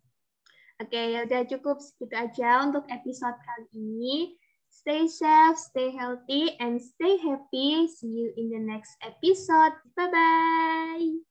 Oke, 0.80 1.02
ya 1.12 1.26
udah 1.26 1.42
cukup 1.50 1.82
segitu 1.82 2.16
aja 2.16 2.64
untuk 2.64 2.86
episode 2.88 3.36
kali 3.42 3.68
ini. 3.74 4.38
Stay 4.70 5.10
safe, 5.10 5.58
stay 5.58 5.90
healthy, 5.92 6.56
and 6.62 6.78
stay 6.78 7.18
happy. 7.18 7.90
See 7.90 8.14
you 8.14 8.32
in 8.38 8.54
the 8.54 8.62
next 8.62 8.96
episode. 9.02 9.74
Bye-bye. 9.98 11.26